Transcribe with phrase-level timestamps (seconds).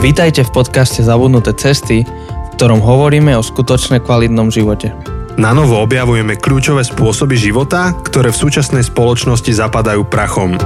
[0.00, 4.96] Vítajte v podcaste Zabudnuté cesty, v ktorom hovoríme o skutočne kvalitnom živote.
[5.36, 10.56] Na novo objavujeme kľúčové spôsoby života, ktoré v súčasnej spoločnosti zapadajú prachom.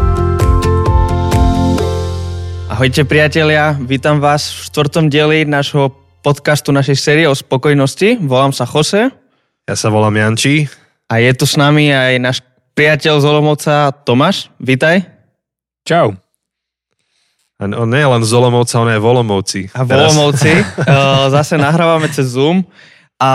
[2.71, 5.91] Ahojte priatelia, vítam vás v štvrtom dieli nášho
[6.23, 8.23] podcastu, našej série o spokojnosti.
[8.23, 9.11] Volám sa Jose.
[9.67, 10.71] Ja sa volám Janči.
[11.11, 12.39] A je tu s nami aj náš
[12.79, 14.47] priateľ z Olomovca Tomáš.
[14.63, 15.03] Vítaj.
[15.83, 16.24] Čau.
[17.73, 19.61] On nie je len z Olomovca, on je v Olomovci.
[19.73, 20.53] A v Olomovci.
[20.53, 22.61] uh, zase nahrávame cez Zoom.
[23.17, 23.33] A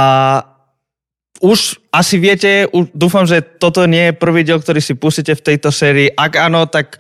[1.40, 5.46] už asi viete, už dúfam, že toto nie je prvý diel, ktorý si pustíte v
[5.46, 6.12] tejto sérii.
[6.12, 7.00] Ak áno, tak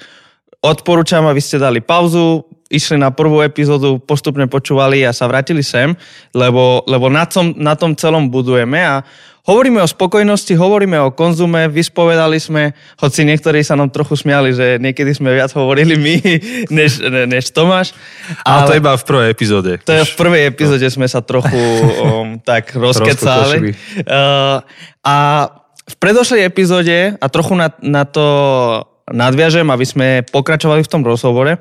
[0.64, 5.98] odporúčam, aby ste dali pauzu, išli na prvú epizódu, postupne počúvali a sa vrátili sem,
[6.32, 9.02] lebo, lebo na, tom, na tom celom budujeme a
[9.50, 14.78] Hovoríme o spokojnosti, hovoríme o konzume, vyspovedali sme, hoci niektorí sa nám trochu smiali, že
[14.78, 16.16] niekedy sme viac hovorili my,
[16.78, 17.98] než, ne, než Tomáš.
[18.46, 19.72] Ale, ale to iba v prvej epizóde.
[19.90, 23.74] To je v prvej epizóde sme sa trochu um, tak rozkecali.
[24.06, 24.62] Uh,
[25.02, 25.16] a
[25.90, 28.26] v predošlej epizóde, a trochu na, na to
[29.10, 31.58] nadviažem, aby sme pokračovali v tom rozhovore,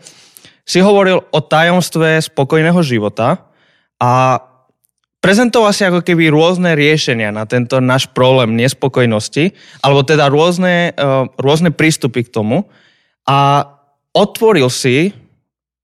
[0.69, 3.49] si hovoril o tajomstve spokojného života
[3.97, 4.45] a
[5.19, 11.27] prezentoval si ako keby rôzne riešenia na tento náš problém nespokojnosti, alebo teda rôzne, uh,
[11.39, 12.67] rôzne prístupy k tomu.
[13.29, 13.67] A
[14.15, 15.13] otvoril si,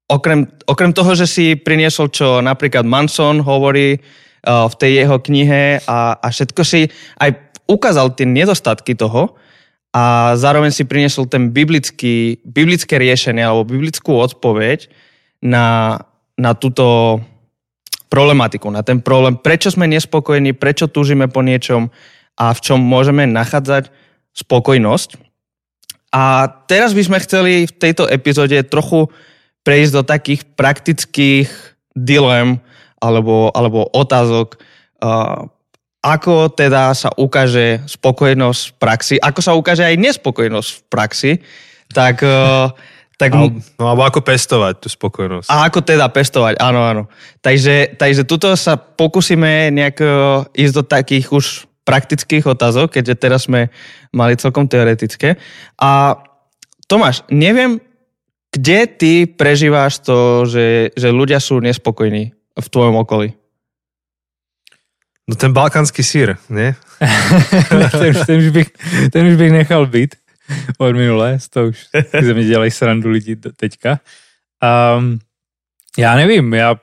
[0.09, 5.85] okrem, okrem toho, že si priniesol, čo napríklad Manson hovorí uh, v tej jeho knihe
[5.85, 7.31] a, a všetko si aj
[7.69, 9.35] ukázal tie nedostatky toho
[9.95, 14.91] a zároveň si priniesol ten biblický, biblické riešenie alebo biblickú odpoveď
[15.39, 16.01] na,
[16.35, 17.21] na túto
[18.15, 21.91] problematiku, na ten problém, prečo sme nespokojní, prečo túžime po niečom
[22.39, 23.91] a v čom môžeme nachádzať
[24.31, 25.19] spokojnosť.
[26.15, 29.11] A teraz by sme chceli v tejto epizóde trochu
[29.67, 31.51] prejsť do takých praktických
[31.99, 32.63] dilem
[33.03, 34.63] alebo, alebo otázok,
[36.05, 41.33] ako teda sa ukáže spokojnosť v praxi, ako sa ukáže aj nespokojnosť v praxi,
[41.91, 42.71] tak uh,
[43.15, 43.31] tak...
[43.35, 45.47] Al, no alebo ako pestovať tú spokojnosť.
[45.47, 47.03] A ako teda pestovať, áno, áno.
[47.39, 50.07] Takže, takže tuto sa pokúsime nejak e,
[50.59, 51.45] ísť do takých už
[51.85, 53.71] praktických otázok, keďže teraz sme
[54.11, 55.37] mali celkom teoretické.
[55.79, 56.19] A
[56.89, 57.79] Tomáš, neviem,
[58.51, 63.35] kde ty prežíváš to, že, že ľudia sú nespokojní v tvojom okolí?
[65.25, 66.77] No ten balkánsky sír, nie?
[68.01, 68.69] ten, ten, už bych,
[69.09, 70.11] ten už bych nechal byť.
[70.79, 71.87] Od minulé, to už
[72.23, 74.01] ze mě dělají srandu lidi teďka.
[74.97, 75.19] Um,
[75.99, 76.77] já nevím, já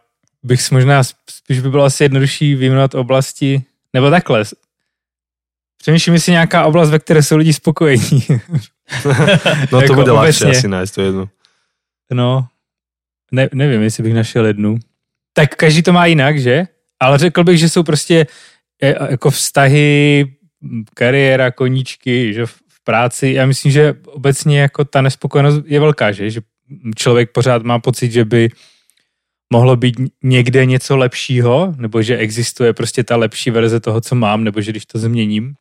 [0.43, 3.63] bych možná, spíš by bylo asi jednodušší vyjmenovat oblasti,
[3.93, 4.43] nebo takhle,
[5.81, 8.25] Přemýšlím si nějaká oblast, ve které jsou lidi spokojení.
[9.71, 11.25] no to jako bude ľahšie asi nájsť to jednu.
[12.13, 12.47] No,
[13.31, 14.77] ne, nevím, jestli bych našel jednu.
[15.33, 16.67] Tak každý to má jinak, že?
[16.99, 18.27] Ale řekl bych, že jsou prostě
[18.81, 20.25] e, jako vztahy,
[20.93, 22.45] kariéra, koníčky, že
[22.91, 23.39] práci.
[23.39, 26.39] Já myslím, že obecně jako ta nespokojenost je velká, že, že
[26.95, 28.51] člověk pořád má pocit, že by
[29.47, 34.43] mohlo být někde něco lepšího, nebo že existuje prostě ta lepší verze toho, co mám,
[34.43, 35.55] nebo že když to změním,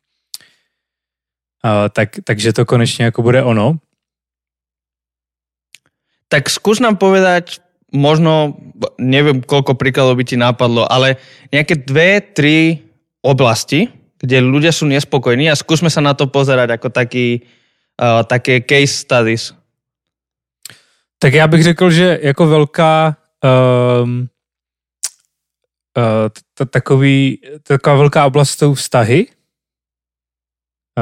[1.95, 3.79] tak, takže to konečně jako bude ono.
[6.27, 7.59] Tak skús nám povedať,
[7.91, 8.55] možno,
[8.95, 11.19] neviem, koľko príkladov by ti nápadlo, ale
[11.51, 12.87] nejaké dve, tri
[13.19, 13.91] oblasti,
[14.21, 17.41] kde ľudia sú nespokojní a skúsme sa na to pozerať ako taký,
[17.97, 19.53] uh, také case studies.
[21.17, 23.17] Tak já bych řekl, že jako velká
[24.03, 24.29] um,
[25.97, 29.27] uh, takový, taková velká oblast jsou vztahy,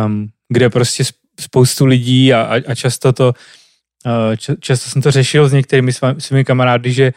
[0.06, 1.04] um, kde prostě
[1.40, 3.34] spoustu lidí a, a, a často to
[4.06, 7.14] uh, často jsem to řešil s některými svými kamarády, že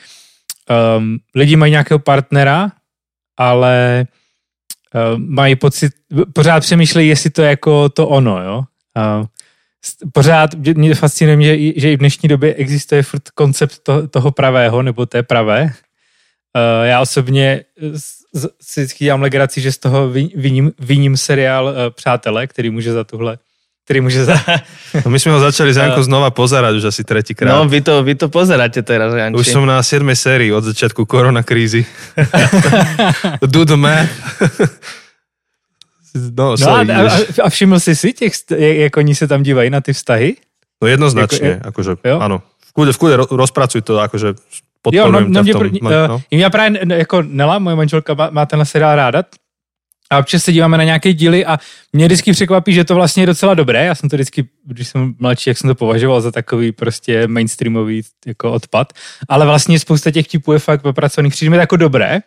[0.99, 2.73] um, lidi mají nějakého partnera,
[3.37, 4.07] ale
[5.17, 5.93] mají pocit,
[6.33, 8.65] pořád přemýšlejí, jestli to je jako to ono, jo.
[9.21, 9.27] Uh,
[10.13, 14.83] pořád mě fascinuje, že, že i v dnešní době existuje furt koncept to, toho pravého,
[14.83, 15.63] nebo té pravé.
[15.63, 17.65] Uh, já osobně
[18.61, 23.39] si dělám legraci, že z toho vyním, vyním seriál uh, Přátelé, který může za tuhle
[23.83, 24.39] ktorý môže za...
[25.03, 27.51] No my sme ho začali z Janko znova pozerať už asi tretíkrát.
[27.51, 29.37] No, vy to, vy to pozeráte teraz, Janči.
[29.39, 30.07] Už som na 7.
[30.15, 31.83] sérii od začiatku koronakrízy.
[33.43, 34.13] Do the math.
[36.15, 37.03] no, no a, a,
[37.43, 40.37] a všiml si si těch, jak oni sa tam dívají na ty vztahy?
[40.83, 42.17] No jednoznačne, jako, akože, jo?
[42.19, 42.43] áno.
[42.43, 44.35] V kúde, v kúde rozpracuj to, akože
[44.83, 45.63] podporujem jo, no, no, ťa v tom.
[45.71, 45.81] Mě,
[46.11, 49.23] uh, já právě, jako Nela, moje manželka má, má tenhle seriál ráda,
[50.13, 51.59] A občas se díváme na nějaké díly a
[51.93, 53.85] mě vždycky překvapí, že to vlastně je docela dobré.
[53.85, 58.03] Já jsem to vždycky, když jsem mladší, jak jsem to považoval za takový prostě mainstreamový
[58.27, 58.93] jako odpad.
[59.29, 61.33] Ale vlastně spousta těch tipů je fakt popracovaných.
[61.33, 62.21] Přijde mi jako dobré.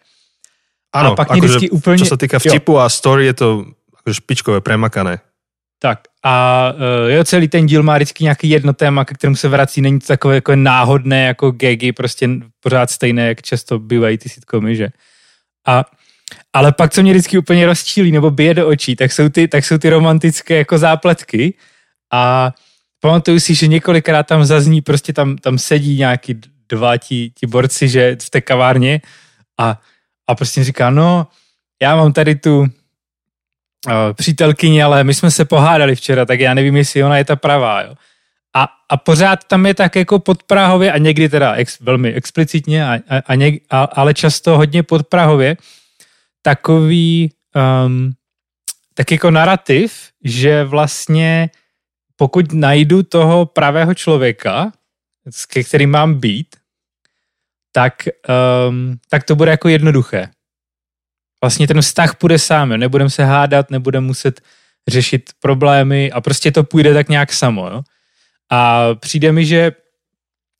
[0.93, 1.99] Ano, a pak akože, vždycky úplně...
[1.99, 2.79] čo sa týka vtipu jo.
[2.79, 3.47] a story, je to
[3.99, 5.19] akože špičkové, premakané.
[5.79, 9.47] Tak a uh, jo, celý ten díl má vždycky nějaký jedno téma, ke kterému se
[9.47, 12.29] vrací, není to takové jako náhodné, jako gagy, prostě
[12.59, 14.89] pořád stejné, jak často bývají ty sitcomy, že?
[15.67, 15.83] A
[16.55, 19.65] ale pak, co mě vždycky úplně rozčílí nebo bije do očí, tak jsou ty, tak
[19.65, 21.53] jsou ty romantické jako zápletky.
[22.13, 22.51] A
[22.99, 27.89] pamatuju si, že několikrát tam zazní, prostě tam, tam sedí nějaký dva ti, ti borci,
[27.89, 29.01] že v té kavárně.
[29.59, 29.79] A,
[30.27, 31.27] a prostě říká, no,
[31.81, 32.67] já mám tady tu uh,
[34.13, 37.81] přítelkyni, ale my jsme se pohádali včera, tak já nevím, jestli ona je ta pravá,
[37.81, 37.95] jo.
[38.55, 42.93] A, a pořád tam je tak jako podprahově a někdy teda ex, velmi explicitně, a,
[42.93, 45.57] a, a něk, a, ale často hodně podprahově,
[46.45, 48.13] takový um,
[48.93, 51.49] tak jako narrativ, že vlastně
[52.15, 54.71] pokud najdu toho pravého člověka,
[55.49, 56.55] ke kterým mám být,
[57.71, 57.93] tak,
[58.69, 60.29] um, tak to bude jako jednoduché.
[61.41, 62.77] Vlastně ten vztah půjde sám, jo?
[62.77, 64.41] nebudem se hádat, nebudem muset
[64.87, 67.67] řešit problémy a prostě to půjde tak nějak samo.
[67.67, 67.81] Jo?
[68.49, 69.71] A přijde mi, že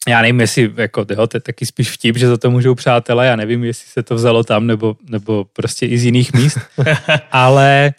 [0.08, 3.28] já nevím, jestli jako, tyho, to je taky spíš vtip, že za to můžou přátelé,
[3.28, 6.58] já nevím, jestli se to vzalo tam, nebo, nebo prostě i z jiných míst,
[7.32, 7.94] ale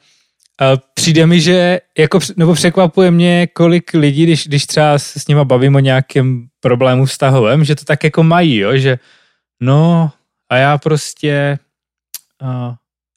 [0.61, 5.29] uh, přijde mi, že jako, nebo překvapuje mě, kolik lidí, když, když třeba se s
[5.29, 8.99] nima bavím o nějakém problému vztahovém, že to tak jako mají, jo, že
[9.61, 10.11] no
[10.49, 11.59] a já prostě
[12.43, 12.75] uh,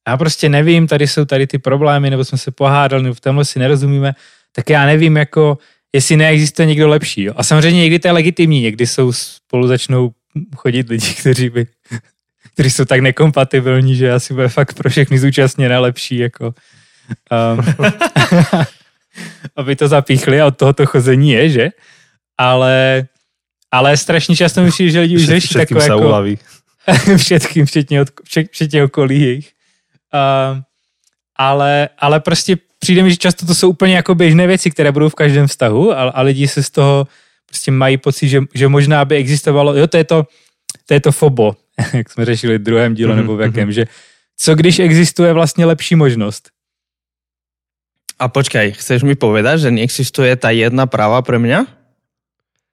[0.08, 3.46] já prostě nevím, tady jsou tady ty problémy, nebo jsme se pohádali, nebo v tomhle
[3.46, 4.14] si nerozumíme,
[4.52, 5.58] tak já nevím, jako
[5.94, 7.24] jestli neexistuje někdo lepší.
[7.24, 7.34] Jo.
[7.38, 10.12] A samozřejmě někdy to je legitimní, někdy jsou spolu začnou
[10.56, 11.68] chodit lidi, kteří by
[12.54, 16.54] kteří jsou tak nekompatibilní, že asi bude fakt pro všechny zúčastněné lepší, jako
[17.32, 17.76] um,
[19.56, 21.70] aby to zapíchli a od tohoto chození je, že?
[22.38, 23.08] Ale,
[23.72, 26.26] ale strašně často myslím, že lidi už řeší takové jako...
[27.18, 28.10] všetkým, včetně, od,
[28.52, 29.52] včetně okolí jejich.
[30.14, 30.64] Um,
[31.36, 35.10] ale, ale prostě přijde mi, že často to jsou úplně jako běžné věci, které budou
[35.10, 37.08] v každém vztahu a, a lidi se z toho
[37.46, 40.28] prostě mají pocit, že, že možná by existovalo, jo, to je to,
[40.86, 41.56] to je to FOBO,
[41.94, 43.18] jak jsme řešili v druhém díle mm-hmm.
[43.18, 43.86] nebo v jakém, že
[44.38, 46.50] co když existuje vlastně lepší možnost?
[48.20, 51.72] A počkaj, chceš mi povedať, že neexistuje ta jedna práva pre mňa?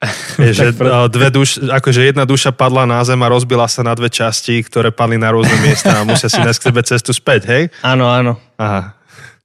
[0.43, 0.75] Je, že
[1.09, 4.91] dve duš, akože jedna duša padla na zem a rozbila sa na dve časti, ktoré
[4.91, 7.63] padli na rôzne miesta a musia si nájsť k tebe cestu späť, hej?
[7.81, 8.37] Áno, áno.
[8.61, 8.96] Aha.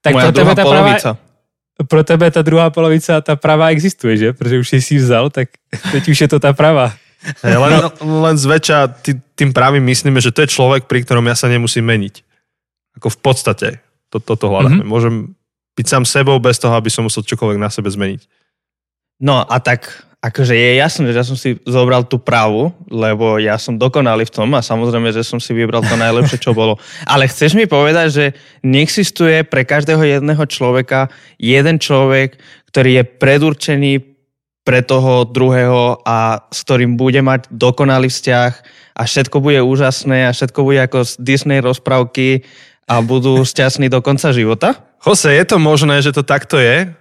[0.02, 1.10] Tak Moja pro tebe ta polovica.
[1.14, 4.34] Pravá, pro tebe ta druhá polovica, ta pravá existuje, že?
[4.34, 5.50] Protože už si vzal, tak
[5.92, 6.94] teď už je to ta pravá.
[7.46, 11.46] Len, len zväčša tý, tým pravým myslíme, že to je človek, pri ktorom ja sa
[11.46, 12.26] nemusím meniť.
[12.98, 13.68] Ako v podstate.
[14.10, 14.82] To, toto hľadáme.
[14.82, 14.90] Mm-hmm.
[14.90, 15.38] Môžem
[15.78, 18.26] byť sám sebou bez toho, aby som musel čokoľvek na sebe zmeniť.
[19.22, 23.58] No a tak akože je jasné, že ja som si zobral tú právu, lebo ja
[23.58, 26.78] som dokonalý v tom a samozrejme, že som si vybral to najlepšie, čo bolo.
[27.10, 28.26] Ale chceš mi povedať, že
[28.62, 31.10] neexistuje pre každého jedného človeka
[31.42, 32.38] jeden človek,
[32.70, 33.94] ktorý je predurčený
[34.62, 38.52] pre toho druhého a s ktorým bude mať dokonalý vzťah
[38.94, 42.46] a všetko bude úžasné a všetko bude ako z Disney rozprávky
[42.86, 44.78] a budú šťastní do konca života?
[45.02, 46.94] Jose, je to možné, že to takto je?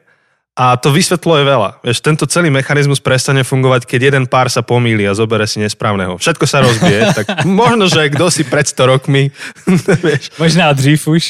[0.59, 1.71] A to vysvetľuje veľa.
[1.87, 6.19] Vieš, tento celý mechanizmus prestane fungovať, keď jeden pár sa pomýli a zobere si nesprávneho.
[6.19, 9.31] Všetko sa rozbije, tak možno, že kto si pred 100 rokmi...
[10.05, 10.35] vieš.
[10.37, 11.23] Možná dřív už.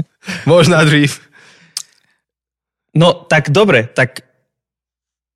[0.46, 1.20] Možná dřív.
[2.96, 4.24] No, tak dobre, tak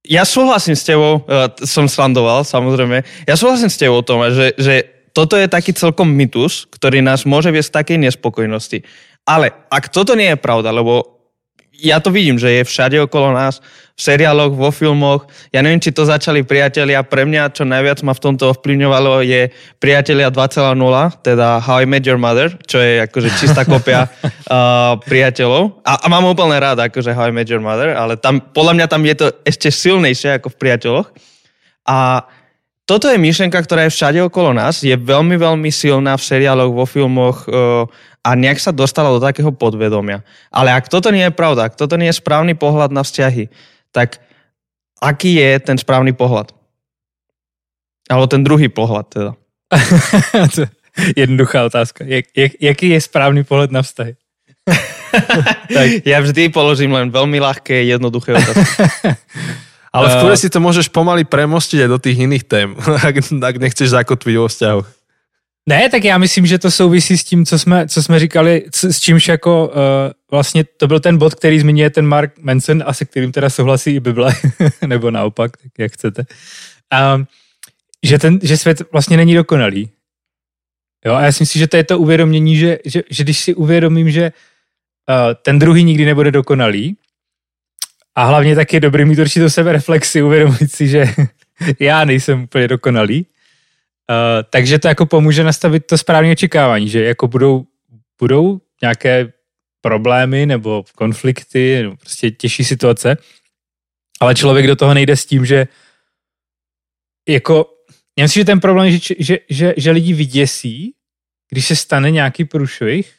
[0.00, 4.88] ja súhlasím s tebou, uh, som slandoval, samozrejme, ja súhlasím s tebou, Toma, že, že
[5.12, 8.80] toto je taký celkom mytus, ktorý nás môže viesť takej nespokojnosti.
[9.28, 11.19] Ale ak toto nie je pravda, lebo
[11.80, 13.64] ja to vidím, že je všade okolo nás,
[14.00, 15.28] v seriáloch, vo filmoch.
[15.52, 17.04] Ja neviem, či to začali priatelia.
[17.04, 20.72] Pre mňa, čo najviac ma v tomto ovplyvňovalo, je priatelia 2.0,
[21.20, 25.84] teda How I Met Your Mother, čo je akože čistá kopia uh, priateľov.
[25.84, 28.86] A, a mám úplne rád akože How I Met Your Mother, ale tam, podľa mňa
[28.88, 31.08] tam je to ešte silnejšie ako v priateľoch.
[31.84, 32.24] A
[32.88, 36.88] toto je myšlenka, ktorá je všade okolo nás, je veľmi, veľmi silná v seriáloch, vo
[36.88, 37.84] filmoch, uh,
[38.20, 40.20] a nejak sa dostala do takého podvedomia.
[40.52, 43.48] Ale ak toto nie je pravda, ak toto nie je správny pohľad na vzťahy,
[43.90, 44.20] tak
[45.00, 46.52] aký je ten správny pohľad?
[48.12, 49.32] Alebo ten druhý pohľad teda.
[51.20, 52.04] Jednoduchá otázka.
[52.04, 54.18] Jak, jak, jaký je správny pohľad na vzťahy?
[55.76, 55.88] tak.
[56.04, 58.68] Ja vždy položím len veľmi ľahké, jednoduché otázky.
[59.90, 62.68] Ale v kúre uh, si to môžeš pomaly premostiť aj do tých iných tém,
[63.08, 64.80] ak, ak nechceš zakotviť vo vzťahu.
[65.68, 69.00] Ne, tak já myslím, že to souvisí s tím, co jsme, co jsme říkali, s
[69.00, 69.74] čímž jako uh,
[70.30, 73.90] vlastně to byl ten bod, který zmiňuje ten Mark Manson a se kterým teda souhlasí
[73.90, 74.34] i Bible,
[74.86, 76.24] nebo naopak, tak jak chcete.
[77.14, 77.26] Um,
[78.02, 79.90] že, ten, že svět vlastně není dokonalý.
[81.04, 83.54] Jo, a já si myslím, že to je to uvědomění, že, že, že když si
[83.54, 84.32] uvědomím, že
[85.08, 86.96] uh, ten druhý nikdy nebude dokonalý,
[88.14, 91.04] a hlavně tak je dobrý mít určitou sebereflexi, uvědomit si, že
[91.80, 93.26] já nejsem úplně dokonalý,
[94.50, 97.66] takže to jako pomůže nastavit to správné očekávání, že jako budou,
[98.20, 99.32] budou nějaké
[99.80, 103.16] problémy nebo konflikty, nebo prostě těžší situace,
[104.20, 105.68] ale člověk do toho nejde s tím, že
[107.28, 107.66] jako,
[108.18, 110.94] já myslím, že ten problém že, že, že, že lidi vyděsí,
[111.50, 113.14] když se stane nějaký průšvih,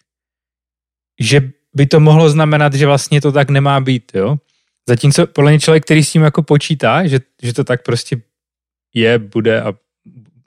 [1.20, 4.36] že by to mohlo znamenat, že vlastně to tak nemá být, jo.
[4.90, 8.22] Zatímco podle mě člověk, který s tím jako počítá, že, že to tak prostě
[8.94, 9.74] je, bude a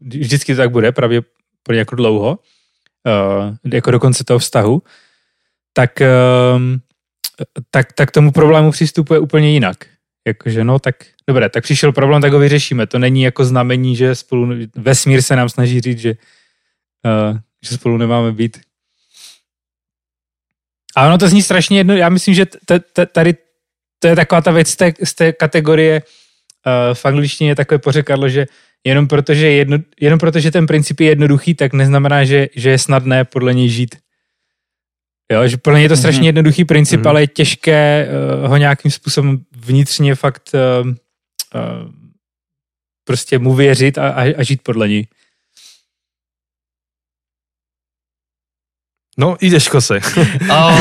[0.05, 1.23] vždycky to tak bude, právě
[1.63, 2.39] pro jako dlouho,
[3.07, 4.83] uh, jako do konce toho vztahu,
[5.73, 6.61] tak, uh,
[7.71, 9.77] tak, tak tomu problému přistupuje úplně jinak.
[10.27, 10.97] Jakože no tak,
[11.27, 12.87] dobré, tak přišel problém, tak ho vyřešíme.
[12.87, 16.15] To není jako znamení, že spolu, vesmír se nám snaží říct, že,
[17.05, 18.61] uh, že spolu nemáme být.
[20.97, 23.35] A ono to zní strašně jedno, já myslím, že t- t- tady
[23.99, 27.79] to je taková ta věc z té, z té kategorie, uh, v angličtině je takové
[27.79, 28.47] pořekadlo, že
[28.85, 33.25] jenom protože, jedno, jenom protože ten princip je jednoduchý, tak neznamená, že, že je snadné
[33.25, 33.95] podle něj žít.
[35.33, 36.27] Jo, že podle něj je to strašně mm-hmm.
[36.27, 37.09] jednoduchý princip, mm-hmm.
[37.09, 38.09] ale je těžké
[38.43, 40.95] uh, ho nějakým způsobem vnitřně fakt uh, uh,
[43.05, 45.07] prostě mu věřit a, a, a žít podle něj.
[49.15, 50.03] No, ideš kose.
[50.45, 50.75] Oh,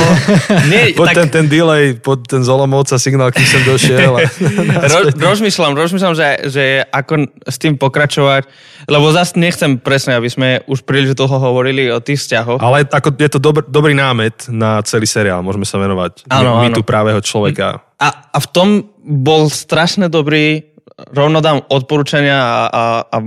[0.70, 1.16] nie, pod tak...
[1.16, 4.12] ten, ten delay, pod ten Zolomovca signál, kým som došiel.
[4.18, 4.28] A...
[4.94, 8.50] Roz, rozmýšľam, rozmýšľam, že, že ako s tým pokračovať,
[8.90, 12.60] lebo zase nechcem presne, aby sme už príliš dlho hovorili o tých vzťahoch.
[12.60, 16.28] Ale ako je to dobr, dobrý námet na celý seriál, môžeme sa venovať.
[16.30, 17.82] Áno, my, my tu právého človeka.
[18.02, 18.70] A, a v tom
[19.02, 20.74] bol strašne dobrý,
[21.14, 23.18] rovno dám odporúčania a, a, a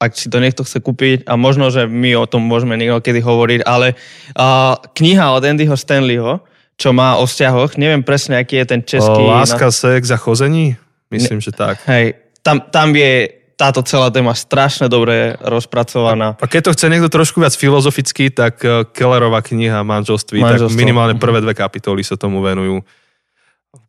[0.00, 3.60] ak si to niekto chce kúpiť a možno, že my o tom môžeme niekedy hovoriť,
[3.68, 3.92] ale
[4.32, 6.40] uh, kniha od Andyho Stanleyho,
[6.80, 9.20] čo má o vzťahoch, neviem presne, aký je ten český...
[9.20, 9.76] O, láska, na...
[9.76, 10.80] sex a chození?
[11.12, 11.84] Myslím, ne, že tak.
[11.84, 13.28] Hej, tam, tam je
[13.60, 16.40] táto celá téma strašne dobre rozpracovaná.
[16.40, 20.72] A keď to chce niekto trošku viac filozoficky, tak e, Kellerová kniha Manželství, Manželstvo.
[20.72, 22.80] tak minimálne prvé dve kapitoly sa tomu venujú.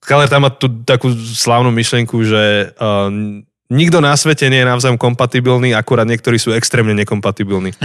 [0.03, 3.09] Keller tam má tu takú slávnu myšlienku, že uh,
[3.71, 7.71] nikto na svete nie je navzájom kompatibilný, akurát niektorí sú extrémne nekompatibilní.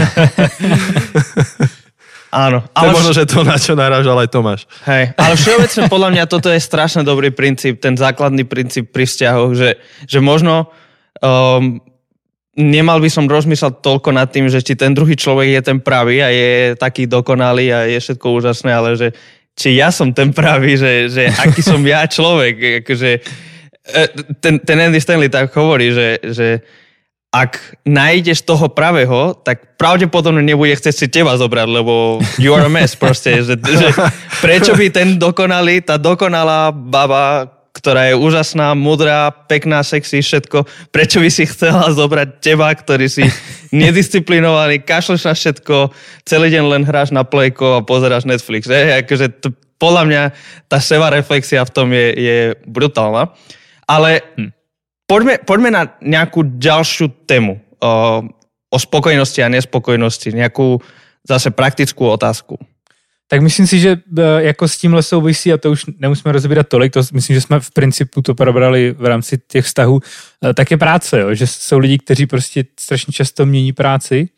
[2.35, 2.67] Áno.
[2.75, 4.67] Ale to je možno, že to, na čo narážal aj Tomáš.
[4.85, 9.55] Hej, ale všeobecne podľa mňa toto je strašne dobrý princíp, ten základný princíp pri vzťahoch,
[9.55, 10.69] že, že možno
[11.23, 11.81] um,
[12.59, 16.21] nemal by som rozmýšľať toľko nad tým, že či ten druhý človek je ten pravý
[16.21, 19.09] a je taký dokonalý a je všetko úžasné, ale že
[19.57, 23.11] či ja som ten pravý, že, že aký som ja človek, akože
[24.43, 26.49] ten, ten Andy Stanley tak hovorí, že, že
[27.37, 32.73] ak nájdeš toho pravého, tak pravdepodobne nebude chcieť si teba zobrať, lebo you are a
[32.73, 33.45] mess proste.
[33.45, 33.89] Že, že
[34.41, 41.21] prečo by ten dokonalý, tá dokonalá baba, ktorá je úžasná, mudrá, pekná, sexy, všetko, prečo
[41.21, 43.29] by si chcela zobrať teba, ktorý si
[43.85, 45.93] nedisciplinovaný, kašleš na všetko,
[46.25, 48.65] celý deň len hráš na plejko a pozeráš Netflix.
[48.65, 49.05] Že?
[49.05, 50.23] Akože to, podľa mňa
[50.73, 53.37] tá seba reflexia v tom je, je brutálna.
[53.89, 54.51] Ale hm.
[55.07, 58.23] poďme, poďme na nejakú ďalšiu tému o,
[58.71, 60.83] o spokojnosti a nespokojnosti, nejakú
[61.29, 62.59] zase praktickú otázku.
[63.29, 66.93] Tak myslím si, že e, jako s tímhle souvisí, a to už nemusíme rozebírat tolik,
[66.93, 70.01] to myslím, že jsme v principu to probrali v rámci těch vztahů,
[70.45, 71.35] e, tak je práce, jo?
[71.35, 74.29] že jsou lidi, kteří prostě strašně často mění práci,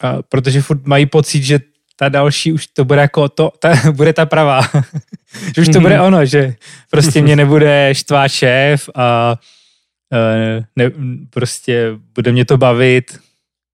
[0.00, 1.60] a protože furt mají pocit, že
[1.96, 4.60] ta další už to bude jako to, ta, bude ta pravá.
[5.54, 6.04] že už to bude mhm.
[6.04, 6.54] ono, že
[6.90, 9.36] prostě mě nebude štvát šéf a
[10.12, 10.90] e, ne,
[11.30, 13.18] prostě bude mě to bavit.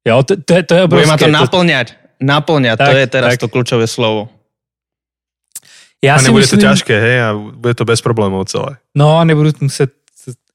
[0.09, 1.07] Jo, to, to, je, to je obrovské.
[1.07, 1.95] Bude ma to naplňať.
[2.23, 3.41] Naplňať, tak, to je teraz tak.
[3.41, 4.31] to kľúčové slovo.
[6.05, 8.77] Já a nebude myslím, to těžké, hej, a bude to bez problémů celé.
[8.95, 9.91] No a nebudu muset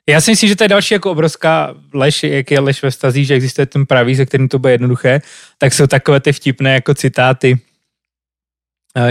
[0.09, 3.25] já si myslím, že to je další jako obrovská lež, jak je lež ve stazí,
[3.25, 5.21] že existuje ten pravý, se kterým to bude jednoduché,
[5.57, 7.59] tak jsou takové ty vtipné jako citáty,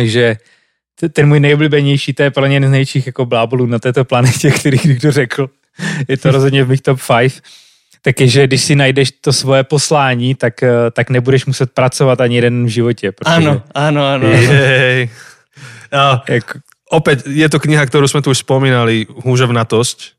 [0.02, 0.36] že
[1.12, 4.78] ten můj nejoblíbenější, to je pro jeden z největších jako blábolů na této planetě, který
[4.84, 5.50] někdo řekl.
[6.08, 7.42] Je to rozhodně v mých top 5.
[8.02, 12.20] Tak je, že když si najdeš to svoje poslání, tak, eh, tak nebudeš muset pracovat
[12.20, 13.12] ani jeden v životě.
[13.12, 13.34] Protože...
[13.34, 14.28] Ano, ano, ano.
[14.28, 15.10] Jej.
[15.92, 16.58] No, jako...
[16.86, 20.15] Opäť je to kniha, ktorú sme tu už spomínali, Húževnatosť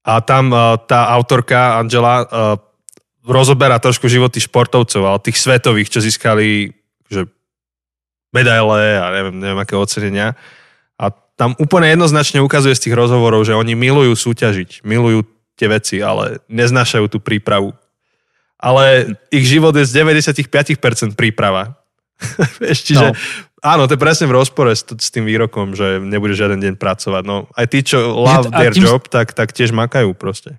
[0.00, 2.56] a tam uh, tá autorka Angela uh,
[3.24, 6.72] rozoberá trošku životy športovcov, ale tých svetových, čo získali
[7.10, 7.26] že
[8.30, 10.38] medaile a neviem, neviem aké ocenenia.
[10.94, 15.26] A tam úplne jednoznačne ukazuje z tých rozhovorov, že oni milujú súťažiť, milujú
[15.58, 17.74] tie veci, ale neznášajú tú prípravu.
[18.60, 21.74] Ale ich život je z 95% príprava.
[22.62, 23.16] Vieš, čiže no.
[23.62, 27.22] Áno, to je presne v rozpore s, s tým výrokom, že nebude žiaden deň pracovať.
[27.24, 28.84] No, aj tí, čo love their tým...
[28.84, 30.58] job, tak, tak tiež makajú proste.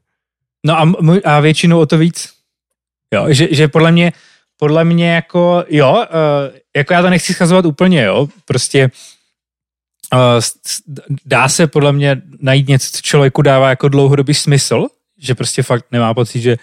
[0.65, 0.83] No a,
[1.25, 2.29] a většinou o to víc.
[3.13, 4.13] Jo, že, že podle mě,
[4.57, 8.91] podle mě jako, jo, uh, jako já to nechci schazovat úplně, jo, prostě
[10.13, 10.39] uh,
[11.25, 14.87] dá se podle mě najít něco, co člověku dává jako dlouhodobý smysl,
[15.19, 16.57] že prostě fakt nemá pocit, že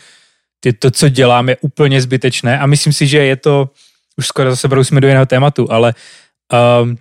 [0.61, 3.71] ty, to, co dělám, je úplně zbytečné a myslím si, že je to,
[4.17, 5.95] už skoro zase brousíme do jiného tématu, ale
[6.83, 6.97] um,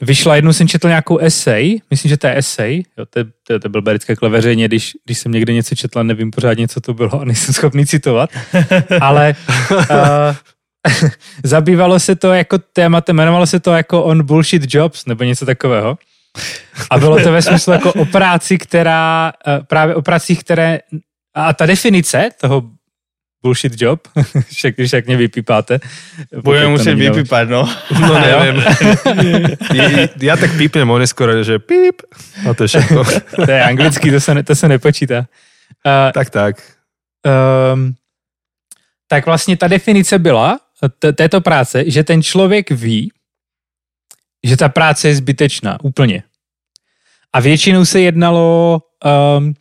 [0.00, 3.68] vyšla, jednou jsem četl nějakou esej, myslím, že to je esej, jo, to, to, to
[3.68, 7.24] byl berické kleveřejně, když, když jsem někde něco četl, nevím pořádně, co to bylo a
[7.24, 8.30] nejsem schopný citovat,
[9.00, 9.34] ale
[9.70, 9.76] uh,
[11.44, 15.98] zabývalo se to jako tématem, jmenovalo se to jako on bullshit jobs, nebo něco takového.
[16.90, 20.78] A bylo to ve smyslu jako o práci, která, uh, právě o pracích, které,
[21.34, 22.62] a ta definice toho
[23.42, 24.08] bullshit job,
[24.56, 25.80] však, však nevypípáte.
[26.44, 27.64] Budeme musieť vypípať, no.
[28.00, 28.56] No neviem.
[29.76, 32.04] ja, ja tak pípnem o neskôr, že píp.
[32.44, 33.00] A to je všetko.
[33.44, 35.24] to je anglicky, to sa, ne, to sa nepočíta.
[35.80, 36.54] Uh, tak, tak.
[37.24, 37.96] Um,
[39.08, 40.60] tak vlastně ta definice byla
[40.98, 43.12] t- této práce, že ten člověk ví,
[44.44, 46.22] že ta práce je zbytečná, úplně.
[47.32, 48.80] A většinou se jednalo
[49.38, 49.54] um,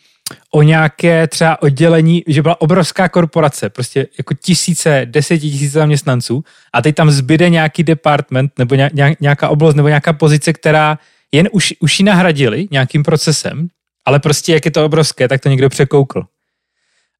[0.51, 6.95] o nějaké třeba oddělení, že byla obrovská korporace, prostě jako tisíce, desetitisíce zaměstnanců a teď
[6.95, 8.75] tam zbyde nějaký department nebo
[9.19, 10.99] nějaká oblast nebo nějaká pozice, která
[11.31, 13.67] jen už, už ji nahradili nějakým procesem,
[14.05, 16.23] ale prostě jak je to obrovské, tak to někdo překoukl.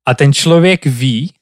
[0.06, 1.34] A ten člověk ví,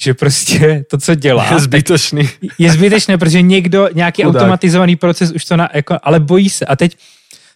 [0.00, 2.28] že prostě to, co dělá, je zbytečný.
[2.58, 4.42] Je zbytečné, protože někdo, nějaký Udák.
[4.42, 6.66] automatizovaný proces už to na, jako, ale bojí se.
[6.66, 6.96] A teď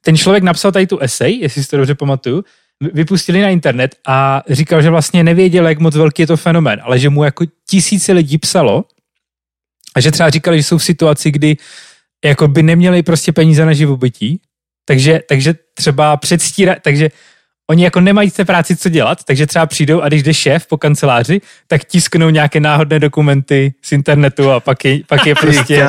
[0.03, 2.45] ten člověk napsal tady tu esej, jestli si to dobře pamatuju,
[2.81, 6.99] vypustili na internet a říkal, že vlastně nevěděl, jak moc velký je to fenomén, ale
[6.99, 8.85] že mu jako tisíce lidí psalo
[9.97, 11.57] a že třeba říkali, že jsou v situaci, kdy
[12.25, 14.41] jako by neměli prostě peníze na živobytí,
[14.85, 17.11] takže, takže třeba předstíra, takže
[17.71, 20.77] oni jako nemají té práci co dělat, takže třeba přijdou a když jde šéf po
[20.77, 25.87] kanceláři, tak tisknou nějaké náhodné dokumenty z internetu a pak je, pak je prostě,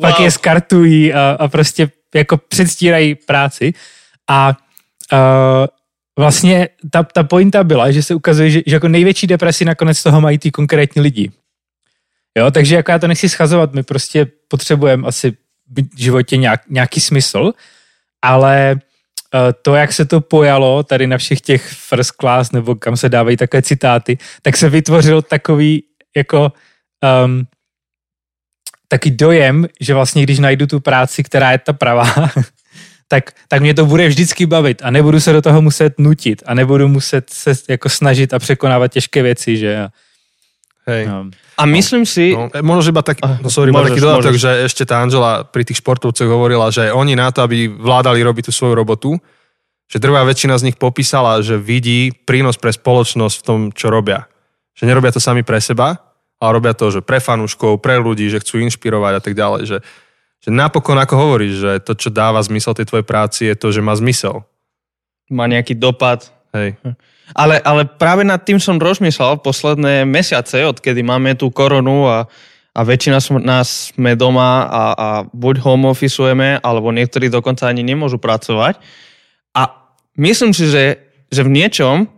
[0.00, 3.72] pak je skartují a, a prostě jako předstírají práci.
[4.30, 4.56] A
[5.12, 5.66] uh,
[6.18, 10.20] vlastně ta, ta pointa byla, že se ukazuje, že, že jako největší depresi nakonec toho
[10.20, 11.32] mají ty konkrétní lidi.
[12.38, 15.36] Jo, takže jako já to nechci schazovat, my prostě potřebujeme asi
[15.76, 17.52] v životě nějak, nějaký smysl,
[18.22, 22.96] ale uh, to, jak se to pojalo tady na všech těch first class, nebo kam
[22.96, 25.84] se dávají takové citáty, tak se vytvořil takový
[26.16, 26.52] jako
[27.24, 27.46] um,
[28.88, 32.04] taky dojem, že vlastně když najdu tu práci, která je ta pravá,
[33.12, 36.54] tak, tak mě to bude vždycky bavit a nebudu se do toho muset nutit a
[36.54, 39.88] nebudu muset se jako snažit a překonávat těžké věci, že
[40.86, 41.06] Hej.
[41.06, 41.30] No.
[41.58, 42.34] A myslím si...
[42.34, 45.78] No, možno iba tak, no sorry, môžeš, taký dodatok, že ešte tá Angela pri tých
[45.78, 49.14] športovcoch hovorila, že oni na to, aby vládali robiť tú svoju robotu,
[49.86, 54.26] že drvá väčšina z nich popísala, že vidí prínos pre spoločnosť v tom, čo robia.
[54.74, 56.02] Že nerobia to sami pre seba,
[56.42, 59.62] ale robia to, že pre fanúškov, pre ľudí, že chcú inšpirovať a tak ďalej.
[59.70, 59.76] Že
[60.42, 63.78] že napokon, ako hovoríš, že to, čo dáva zmysel tej tvojej práci, je to, že
[63.78, 64.42] má zmysel.
[65.30, 66.34] Má nejaký dopad.
[66.50, 66.74] Hej.
[67.32, 72.26] Ale, ale práve nad tým som rozmýšľal posledné mesiace, odkedy máme tú koronu a,
[72.74, 78.18] a väčšina nás sme doma a, a buď home officeujeme, alebo niektorí dokonca ani nemôžu
[78.18, 78.82] pracovať.
[79.54, 79.62] A
[80.18, 81.00] myslím si, že,
[81.30, 82.10] že v niečom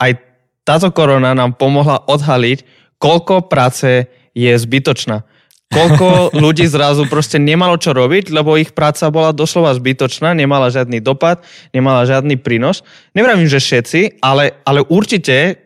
[0.00, 0.18] aj
[0.64, 2.64] táto korona nám pomohla odhaliť,
[2.98, 5.35] koľko práce je zbytočná
[5.66, 11.02] koľko ľudí zrazu proste nemalo čo robiť, lebo ich práca bola doslova zbytočná, nemala žiadny
[11.02, 11.42] dopad,
[11.74, 12.86] nemala žiadny prínos.
[13.12, 15.58] Nevravím, že všetci, ale, ale určite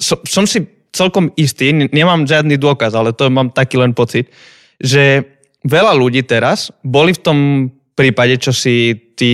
[0.00, 4.32] som, som si celkom istý, nemám žiadny dôkaz, ale to mám taký len pocit,
[4.80, 5.24] že
[5.64, 7.38] veľa ľudí teraz boli v tom
[7.92, 9.32] prípade, čo si ty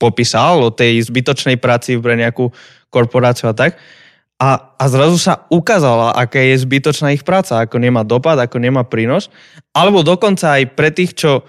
[0.00, 2.52] popísal o tej zbytočnej práci pre nejakú
[2.88, 3.76] korporáciu a tak,
[4.34, 8.82] a, a zrazu sa ukázala, aká je zbytočná ich práca, ako nemá dopad, ako nemá
[8.82, 9.30] prínos.
[9.70, 11.46] Alebo dokonca aj pre tých, čo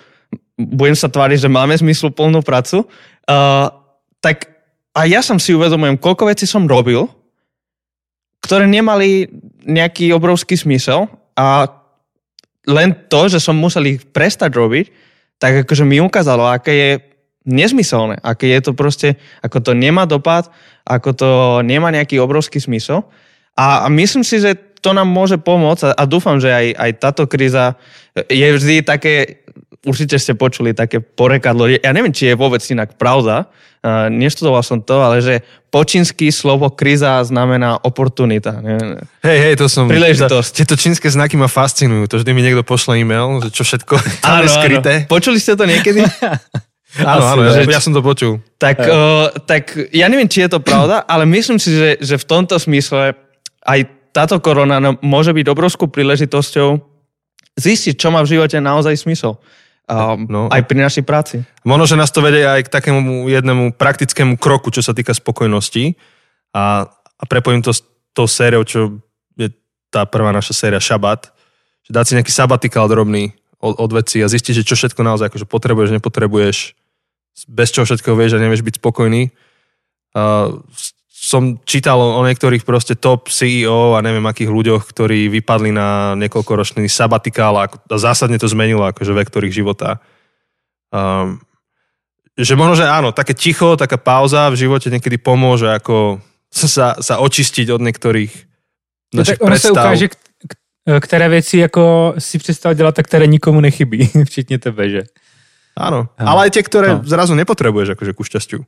[0.56, 3.68] budem sa tváriť, že máme zmysluplnú prácu, uh,
[4.22, 4.54] tak
[4.96, 7.12] a ja som si uvedomujem, koľko vecí som robil,
[8.40, 9.28] ktoré nemali
[9.68, 11.68] nejaký obrovský smysel a
[12.70, 14.86] len to, že som musel ich prestať robiť,
[15.36, 16.92] tak akože mi ukázalo, aké je
[17.46, 20.50] nezmyselné, aké je to proste, ako to nemá dopad,
[20.86, 21.30] ako to
[21.62, 23.06] nemá nejaký obrovský smysel.
[23.56, 26.92] A, a myslím si, že to nám môže pomôcť a, a dúfam, že aj, aj
[27.02, 27.74] táto kríza
[28.30, 29.42] je vždy také,
[29.82, 34.86] určite ste počuli také porekadlo, ja neviem, či je vôbec inak pravda, uh, neštudoval som
[34.86, 35.42] to, ale že
[35.74, 38.62] po čínsky slovo kríza znamená oportunita.
[39.26, 39.90] Hej, hej, to som...
[39.90, 40.52] Príležitosť.
[40.54, 44.38] Tieto čínske znaky ma fascinujú, to vždy mi niekto pošle e-mail, že čo všetko tam
[44.38, 44.94] áno, je skryté.
[45.04, 45.10] Áno.
[45.10, 46.06] Počuli ste to niekedy?
[47.04, 48.40] áno, áno, ja, ja som to počul.
[48.56, 52.26] Tak, uh, tak ja neviem, či je to pravda, ale myslím si, že, že v
[52.28, 53.18] tomto smysle
[53.66, 53.80] aj
[54.16, 56.80] táto korona môže byť obrovskou príležitosťou
[57.60, 59.36] zistiť, čo má v živote naozaj smysl.
[59.86, 61.46] Um, no, aj pri našej práci.
[61.62, 65.94] Možno, že nás to vedie aj k takému jednému praktickému kroku, čo sa týka spokojnosti.
[66.58, 68.98] A, a prepojím to s tou sériou, čo
[69.38, 69.54] je
[69.94, 71.30] tá prvá naša séria Šabat.
[71.86, 75.30] Že dať si nejaký sabatikál drobný od, od veci a zistiť, že čo všetko naozaj
[75.30, 76.74] akože potrebuješ, nepotrebuješ,
[77.48, 79.30] bez čoho všetko vieš a nevieš byť spokojný.
[80.16, 80.64] Uh,
[81.26, 86.86] som čítal o niektorých proste top CEO a neviem akých ľuďoch, ktorí vypadli na niekoľkoročný
[86.86, 87.66] sabatikál a
[87.98, 89.98] zásadne to zmenilo akože vektor ich života.
[90.94, 91.42] Um,
[92.38, 96.22] že možno, že áno, také ticho, taká pauza v živote niekedy pomôže ako
[96.52, 98.32] sa, sa očistiť od niektorých
[99.16, 100.14] no, tak ono sa ukáže,
[100.86, 105.02] ktoré veci ako si představ dělat, tak které nikomu nechybí, včetně tebe, že?
[105.76, 107.04] Áno, ale aj tie, ktoré no.
[107.04, 108.64] zrazu nepotrebuješ akože ku šťastiu.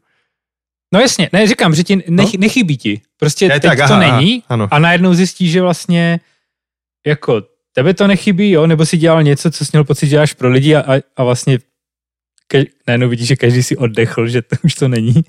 [0.94, 2.40] No jasně, ne, říkám, že ti nech, no?
[2.40, 3.02] nechybí ti.
[3.20, 6.20] Prostě je, teď tak, aha, to není aha, a najednou zjistíš, že vlastně
[7.06, 7.44] jako
[7.74, 10.50] tebe to nechybí, jo, nebo si dělal něco, co jsi měl pocit, že děláš pro
[10.50, 11.60] lidi a, a, a vlastně
[12.48, 15.14] ke, najednou vidíš, že každý si oddechl, že to už to není.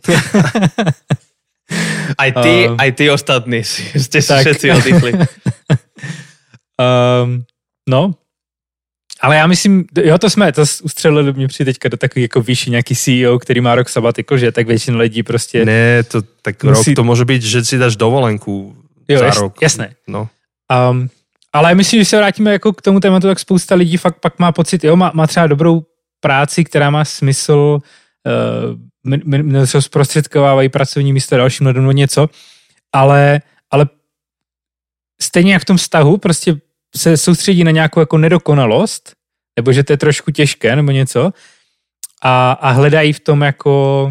[2.19, 5.13] aj ty, um, aj ty ostatní ste si všetci oddychli.
[6.81, 7.45] um,
[7.89, 8.15] no,
[9.21, 12.71] ale já myslím, jo, to jsme, to ustřelili mě při teďka do takový jako vyšší
[12.71, 15.65] nějaký CEO, který má rok sabatiko, že tak většina lidí prostě...
[15.65, 16.91] Ne, to tak musí...
[16.91, 18.77] rok to může být, že si dáš dovolenku
[19.09, 19.63] jo, za jas, rok.
[19.63, 19.95] jasné.
[20.07, 20.29] No.
[20.91, 21.09] Um,
[21.53, 24.53] ale myslím, že se vrátíme jako k tomu tématu, tak spousta lidí fakt pak má
[24.53, 25.83] pocit, jo, má, má třeba dobrou
[26.21, 27.79] práci, která má smysl,
[29.05, 32.29] uh, se zprostředkovávají pracovní místo dalším lidem nebo něco,
[32.93, 33.87] ale, ale
[35.21, 36.57] stejně jak v tom vztahu, prostě
[36.97, 39.13] se soustředí na nějakou jako nedokonalost,
[39.57, 41.33] nebo že to je trošku těžké, nebo něco,
[42.23, 44.05] a, a hledají v tom jako,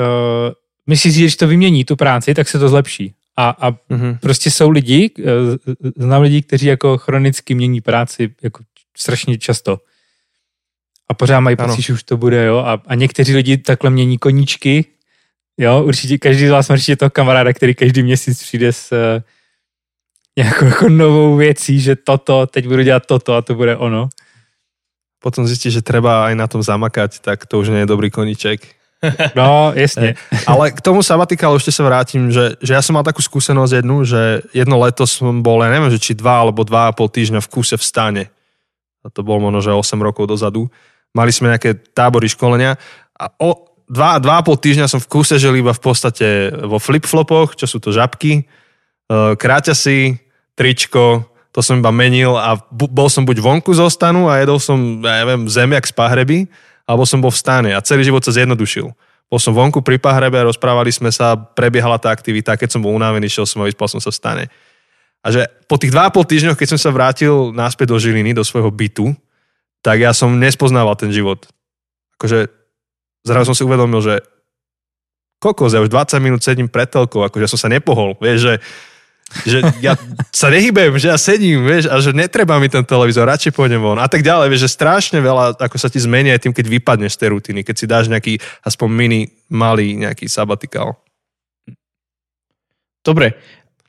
[0.00, 0.52] uh,
[0.86, 3.14] myslí si, že když to vymění tu práci, tak se to zlepší.
[3.36, 4.18] A, a mm-hmm.
[4.18, 5.24] prostě jsou lidi, uh,
[5.96, 8.64] znám lidi, kteří jako chronicky mění práci jako
[8.96, 9.80] strašně často.
[11.08, 12.58] A pořád mají pocit, že už to bude, jo.
[12.58, 14.84] A, a někteří lidi takhle mění koníčky,
[15.58, 15.82] jo.
[15.84, 18.92] Určitě každý z vás má určitě toho kamaráda, který každý měsíc přijde s,
[20.38, 24.08] nějakou jako novou věcí, že toto, teď budu dělat toto a to bude ono.
[25.18, 28.62] Potom zjistíš, že treba aj na tom zamakať, tak to už nie je dobrý koníček.
[29.36, 30.16] No, jasne.
[30.50, 33.96] Ale k tomu sabatikálu ešte sa vrátim, že, že ja som mal takú skúsenosť jednu,
[34.04, 37.40] že jedno leto som bol, ja neviem, že či dva alebo dva a pol týždňa
[37.44, 38.24] v kúse v stane.
[39.04, 40.68] A to bolo možno, že 8 rokov dozadu.
[41.16, 42.76] Mali sme nejaké tábory školenia
[43.16, 46.76] a o dva, dva a pol týždňa som v kúse žil iba v podstate vo
[46.82, 48.44] flip-flopoch, čo sú to žabky, e,
[49.38, 50.25] kráťasy,
[50.56, 54.76] tričko, to som iba menil a bol som buď vonku zo stanu a jedol som,
[55.00, 56.38] ja neviem, zemiak z pahreby,
[56.84, 58.92] alebo som bol v stane a celý život sa zjednodušil.
[59.26, 63.26] Bol som vonku pri pahrebe, rozprávali sme sa, prebiehala tá aktivita, keď som bol unavený,
[63.26, 64.44] šiel som a vyspal som sa v stane.
[65.24, 68.30] A že po tých dva a pol týždňoch, keď som sa vrátil náspäť do Žiliny,
[68.36, 69.10] do svojho bytu,
[69.82, 71.50] tak ja som nespoznával ten život.
[72.20, 72.46] Akože
[73.26, 74.22] zrazu som si uvedomil, že
[75.42, 78.54] kokos, ja už 20 minút sedím pred telkou, akože som sa nepohol, vieš, že
[79.42, 79.98] že ja
[80.30, 83.98] sa nehybujem, že ja sedím, vieš, a že netreba mi ten televízor, radšej pôjdem von
[83.98, 87.18] a tak ďalej, vieš, že strašne veľa, ako sa ti zmení aj tým, keď vypadneš
[87.18, 90.94] z tej rutiny, keď si dáš nejaký aspoň mini, malý nejaký sabatikál.
[93.02, 93.38] Dobre,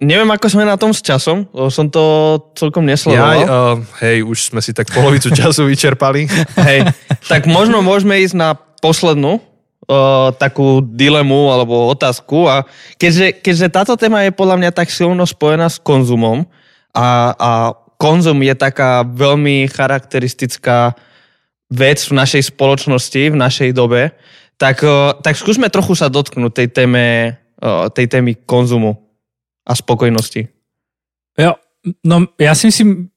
[0.02, 3.38] neviem, ako sme na tom s časom, som to celkom nesledoval.
[3.38, 6.30] Ja, uh, hej, už sme si tak polovicu času vyčerpali.
[6.70, 6.80] hej,
[7.26, 8.50] tak možno môžeme ísť na
[8.82, 9.42] poslednú
[9.88, 12.64] uh, takú dilemu alebo otázku a
[13.00, 16.46] keďže, keďže táto téma je podľa mňa tak silno spojená s konzumom
[16.94, 17.52] a, a
[17.98, 20.94] konzum je taká veľmi charakteristická
[21.68, 24.16] vec v našej spoločnosti, v našej dobe,
[24.58, 24.82] tak,
[25.22, 27.38] tak skúsme trochu sa dotknúť tej téme,
[27.92, 28.98] tej témy konzumu
[29.68, 30.48] a spokojnosti.
[31.40, 31.54] Jo,
[32.06, 33.10] no já si myslím,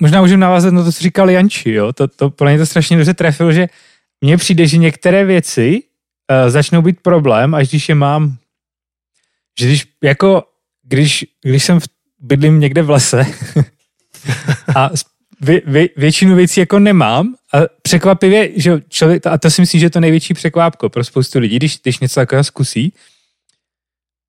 [0.00, 1.92] možná můžu navázat na to, co říkal Janči, jo?
[1.92, 3.66] To, to pro mě to strašně dobře trefil, že
[4.20, 5.82] mně přijde, že některé věci
[6.30, 8.36] uh, začnou být problém, až když je mám.
[9.60, 10.44] Že když, jako,
[10.82, 11.84] když, když jsem v,
[12.18, 13.26] bydlím někde v lese
[14.76, 14.90] a
[15.40, 19.86] vě, vě, většinu věcí jako nemám a překvapivě, že člověk, a to si myslím, že
[19.86, 22.92] je to největší překvápko pro spoustu lidí, když, když něco takového zkusí,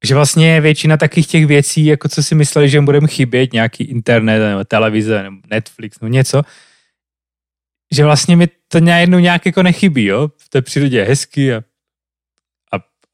[0.06, 4.40] že vlastně většina takových těch věcí, jako co si mysleli, že budeme chybět, nějaký internet
[4.40, 6.42] nebo televize nebo Netflix nebo něco,
[7.94, 10.28] že vlastně mi to najednou nějak jako nechybí, jo?
[10.38, 11.64] V té přírodě je hezky a,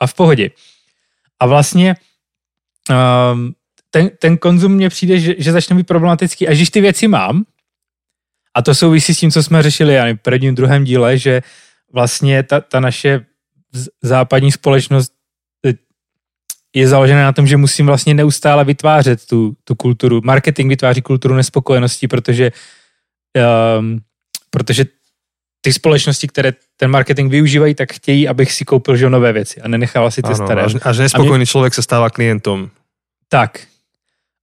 [0.02, 0.50] a, a v pohodě.
[1.40, 1.96] A vlastně
[2.90, 3.56] um,
[3.90, 7.44] ten, ten konzum mně přijde, že, že začne být problematický, až když ty věci mám,
[8.54, 11.42] a to souvisí s tím, co jsme řešili v prvním, druhém díle, že
[11.94, 13.26] vlastně ta, ta naše
[14.02, 15.14] západní společnost
[15.66, 15.74] eh,
[16.76, 20.22] je založená na tom, že musím vlastně neustále vytvářet tu, tu kulturu.
[20.24, 22.52] Marketing vytváří kulturu nespokojenosti, protože,
[23.80, 24.00] um,
[24.50, 24.86] protože
[25.62, 29.68] ty společnosti, které ten marketing využívají, tak chtějí, abych si koupil že nové věci a
[29.68, 30.62] nenechával si ty ano, staré.
[30.62, 31.46] Až, nespokojený mě...
[31.46, 32.70] člověk se stává klientem.
[33.30, 33.60] Tak.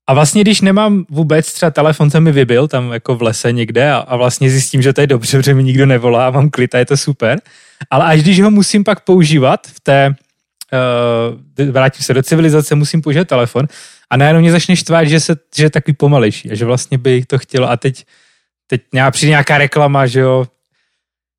[0.07, 3.93] A vlastně, když nemám vůbec, třeba telefon se mi vybil tam jako v lese někde
[3.93, 6.75] a, a vlastně zjistím, že to je dobře, že mi nikdo nevolá a mám klid
[6.75, 7.41] a je to super.
[7.91, 10.15] Ale až když ho musím pak používat v té,
[11.59, 13.67] uh, vrátím se do civilizace, musím používat telefon
[14.11, 17.25] a najednou mě začne štvát, že, se, že je takový pomalejší a že vlastně by
[17.25, 18.05] to chtělo a teď,
[18.67, 20.47] teď přijde nějaká reklama, že jo,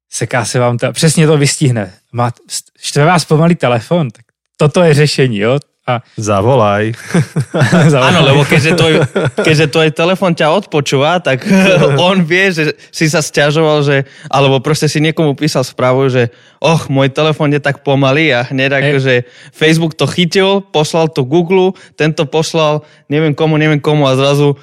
[0.09, 1.93] seká se vám to, přesně to vystihne.
[2.11, 2.31] Má,
[2.79, 4.25] štve vás pomalý telefon, tak
[4.57, 5.59] toto je řešení, jo.
[5.89, 6.05] A...
[6.17, 6.93] Zavolaj.
[7.93, 8.09] Zavolaj.
[8.13, 8.93] Áno, lebo keďže tvoj,
[9.41, 11.41] keďže tvoj telefon ťa odpočúva, tak
[12.09, 16.29] on vie, že si sa stiažoval, že, alebo proste si niekomu písal správu, že
[16.61, 19.13] och, môj telefon je tak pomalý a hneď ako, že
[19.49, 24.59] Facebook to chytil, poslal to Google, tento poslal neviem komu, neviem komu a zrazu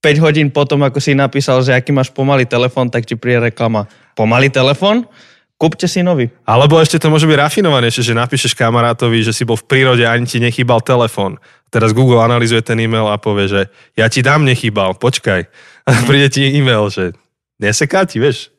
[0.00, 3.84] 5 hodín potom, ako si napísal, že aký máš pomalý telefon, tak ti príde reklama.
[4.20, 5.08] Pomalý telefon?
[5.56, 6.28] Kúpte si nový.
[6.44, 10.12] Alebo ešte to môže byť rafinovanejšie, že napíšeš kamarátovi, že si bol v prírode a
[10.12, 11.40] ani ti nechýbal telefon.
[11.72, 13.60] Teraz Google analizuje ten e-mail a povie, že
[13.96, 15.48] ja ti dám nechýbal, počkaj.
[15.88, 17.16] A príde ti e-mail, že
[17.56, 18.52] neseká ti, vieš.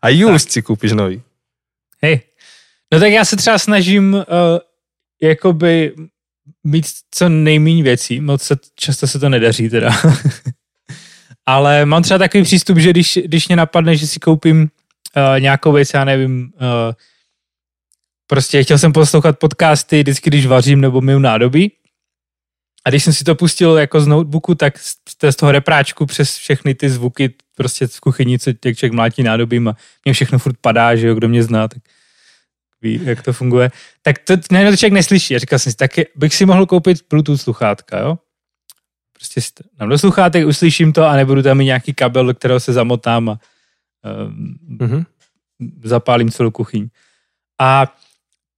[0.00, 1.20] A just si kúpiš nový.
[2.00, 2.24] Hej.
[2.88, 4.24] No tak já se třeba snažím uh,
[5.20, 5.92] jakoby
[6.64, 9.92] mít co nejméně věcí, moc se, často se to nedaří teda.
[11.48, 15.72] Ale mám třeba takový přístup, že když, když mě napadne, že si koupím uh, nějakou
[15.72, 16.94] věc, já nevím, uh,
[18.26, 21.72] prostě chtěl jsem poslouchat podcasty vždycky, když vařím nebo myju nádobí.
[22.84, 24.96] A když jsem si to pustil jako z notebooku, tak z,
[25.30, 29.68] z toho repráčku přes všechny ty zvuky prostě v kuchyni, co těch člověk mlátí nádobím
[29.68, 31.82] a mě všechno furt padá, že jo, kdo mě zná, tak
[32.82, 33.70] ví, jak to funguje.
[34.02, 35.36] Tak to najednou člověk neslyší.
[35.36, 38.18] A říkal jsem si, tak bych si mohl koupit Bluetooth sluchátka, jo?
[39.18, 39.40] Prostě
[39.80, 43.28] nám do sluchátek, uslyším to a nebudu tam mít nějaký kabel, do kterého se zamotám
[43.28, 43.38] a
[44.26, 45.04] um, mm-hmm.
[45.84, 46.88] zapálím celou kuchyň.
[47.60, 47.94] A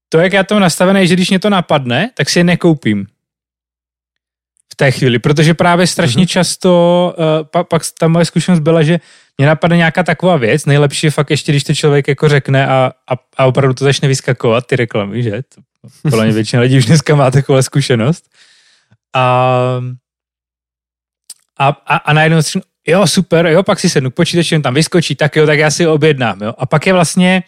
[0.09, 3.07] to, jak já to mám nastavené, že když mě to napadne, tak si je nekoupím
[4.73, 6.29] v té chvíli, protože právě strašně mm-hmm.
[6.29, 9.01] často, uh, pa, pak ta moje zkušenost byla, že
[9.39, 12.93] mě napadne nějaká taková věc, nejlepší je fakt ještě, když to člověk jako řekne a,
[13.11, 15.43] a, a opravdu to začne vyskakovat, ty reklamy, že?
[15.43, 15.61] To,
[16.11, 18.31] podle mě většina lidí už dneska má takovou zkušenost.
[19.15, 19.81] A,
[21.61, 25.15] a, a, a najednou si, jo, super, jo, pak si sednu k počítači, tam vyskočí,
[25.15, 26.55] tak jo, tak já si objednám, jo.
[26.59, 27.43] A pak je vlastně,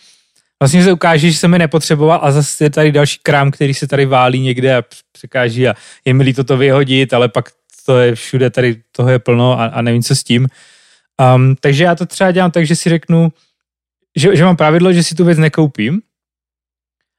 [0.60, 3.86] vlastně se ukáže, že jsem mi nepotřeboval a zase je tady další krám, který se
[3.86, 7.48] tady válí někde a překáží a je mi líto to vyhodit, ale pak
[7.86, 10.48] to je všude, tady toho je plno a, a nevím, co s tím.
[11.34, 13.32] Um, takže já to třeba dělám tak, že si řeknu,
[14.16, 16.00] že, že mám pravidlo, že si tu věc nekoupím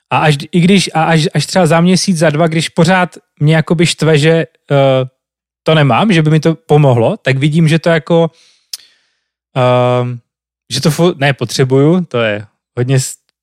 [0.09, 3.55] a až, i když, a až, až třeba za měsíc, za dva, když pořád mě
[3.55, 4.77] jakoby štve, že uh,
[5.63, 8.31] to nemám, že by mi to pomohlo, tak vidím, že to jako,
[9.55, 10.07] uh,
[10.73, 12.45] že to fo- ne, potřebuju, to je
[12.77, 12.97] hodně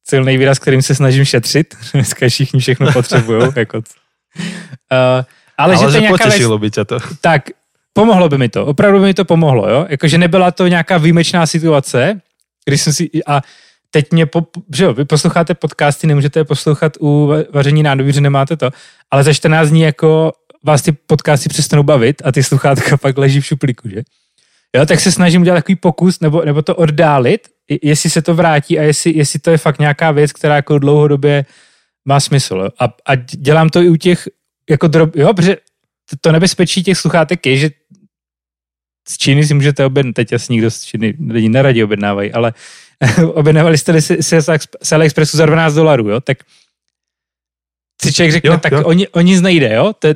[0.08, 1.74] silný výraz, kterým se snažím šetřit.
[1.92, 3.42] Dneska všichni všechno potřebují.
[3.56, 3.82] jako, uh,
[5.58, 6.98] ale, ale že, že potěšilo věc, by tě to.
[7.20, 7.42] Tak,
[7.92, 9.86] pomohlo by mi to, opravdu by mi to pomohlo, jo?
[9.88, 12.20] Jakože nebyla to nějaká výjimečná situace,
[12.64, 13.40] když jsem si, a
[13.90, 18.20] teď mě, po, že jo, vy posloucháte podcasty, nemůžete je poslouchat u vaření nádobí, že
[18.20, 18.70] nemáte to,
[19.10, 20.32] ale za 14 dní jako
[20.64, 24.02] vás ty podcasty přestanou bavit a ty sluchátka pak leží v šuplíku, že?
[24.76, 27.48] Jo, tak se snažím udělat takový pokus, nebo, nebo to oddálit,
[27.82, 31.44] jestli se to vrátí a jestli, jestli to je fakt nějaká věc, která jako dlouhodobě
[32.04, 32.54] má smysl.
[32.54, 32.68] Jo?
[32.78, 34.28] A, a dělám to i u těch
[34.70, 35.56] jako drob, jo, protože
[36.20, 37.70] to nebezpečí těch sluchátek je, že
[39.08, 42.52] z Číny si můžete objednat, teď asi nikdo z Číny lidi neradí objednávají, ale
[43.34, 44.36] objednávali jste si, si
[44.82, 46.38] z AliExpressu za 12 dolarů, jo, tak
[48.02, 48.82] si člověk řekne, jo, tak jo.
[48.84, 50.14] Oni, oni nic nejde, jo, to je,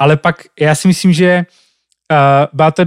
[0.00, 1.44] ale pak já si myslím, že
[2.10, 2.16] uh,
[2.60, 2.84] má to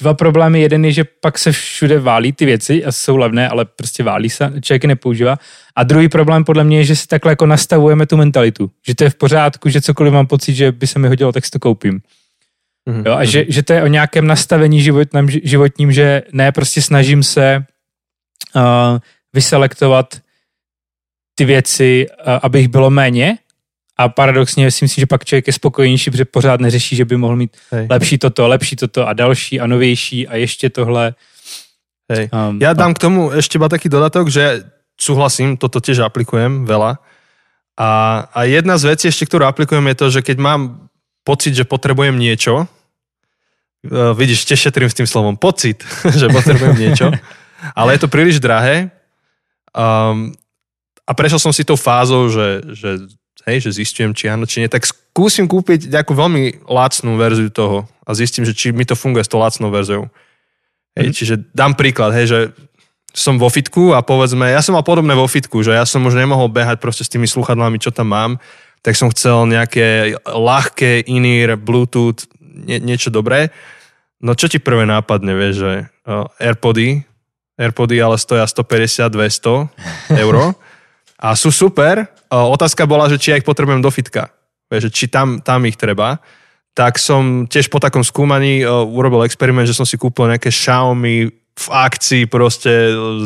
[0.00, 0.60] dva problémy.
[0.60, 4.30] Jeden je, že pak se všude válí ty věci a jsou levné, ale prostě válí
[4.30, 5.38] se, člověk je nepoužívá.
[5.76, 8.70] A druhý problém podle mě je, že si takhle jako nastavujeme tu mentalitu.
[8.86, 11.44] Že to je v pořádku, že cokoliv mám pocit, že by se mi hodilo, tak
[11.44, 12.00] si to koupím.
[12.88, 13.06] Mm-hmm.
[13.06, 17.22] Jo, a že, že to je o nějakém nastavení životním, životním, že ne, prostě snažím
[17.22, 17.64] se
[18.56, 18.62] uh,
[19.32, 20.20] vyselektovat
[21.34, 23.38] ty věci, uh, aby jich bylo méně
[24.02, 27.36] a paradoxně si myslím, že pak člověk je spokojenější, protože pořád neřeší, že by mohl
[27.36, 27.86] mít Hej.
[27.90, 31.14] lepší toto, lepší toto a další a novější a ještě tohle.
[32.10, 32.28] Hej.
[32.34, 32.94] Um, ja dám a...
[32.94, 34.66] k tomu ešte iba taký dodatok, že
[34.98, 36.98] súhlasím, toto tiež aplikujem veľa.
[37.78, 37.90] A,
[38.28, 40.60] a jedna z vecí ešte, ktorú aplikujem je to, že keď mám
[41.24, 45.80] pocit, že potrebujem niečo, uh, vidíš, tiež šetrím s tým slovom pocit,
[46.20, 47.06] že potrebujem niečo,
[47.78, 48.90] ale je to príliš drahé.
[49.72, 50.34] Um,
[51.06, 52.90] a prešiel som si tou fázou, že, že,
[53.46, 57.86] hej, že zistujem, či áno, či nie, tak skúsim kúpiť nejakú veľmi lacnú verziu toho
[58.06, 60.06] a zistím, že či mi to funguje s tou lacnou verziou.
[60.98, 61.14] Hej, mm.
[61.14, 62.38] Čiže dám príklad, hej, že
[63.12, 66.16] som vo fitku a povedzme, ja som mal podobné vo fitku, že ja som už
[66.16, 68.32] nemohol behať proste s tými sluchadlami, čo tam mám,
[68.80, 73.52] tak som chcel nejaké ľahké in-ear, bluetooth, nie, niečo dobré.
[74.22, 75.72] No čo ti prvé nápadne, vieš, že
[76.08, 77.04] uh, Airpody,
[77.60, 80.34] Airpody ale stoja 150-200 eur
[81.22, 82.10] a sú super.
[82.26, 84.34] Otázka bola, že či ja ich potrebujem do fitka,
[84.66, 86.18] že či tam, tam ich treba
[86.72, 91.28] tak som tiež po takom skúmaní uh, urobil experiment, že som si kúpil nejaké Xiaomi
[91.52, 92.72] v akcii proste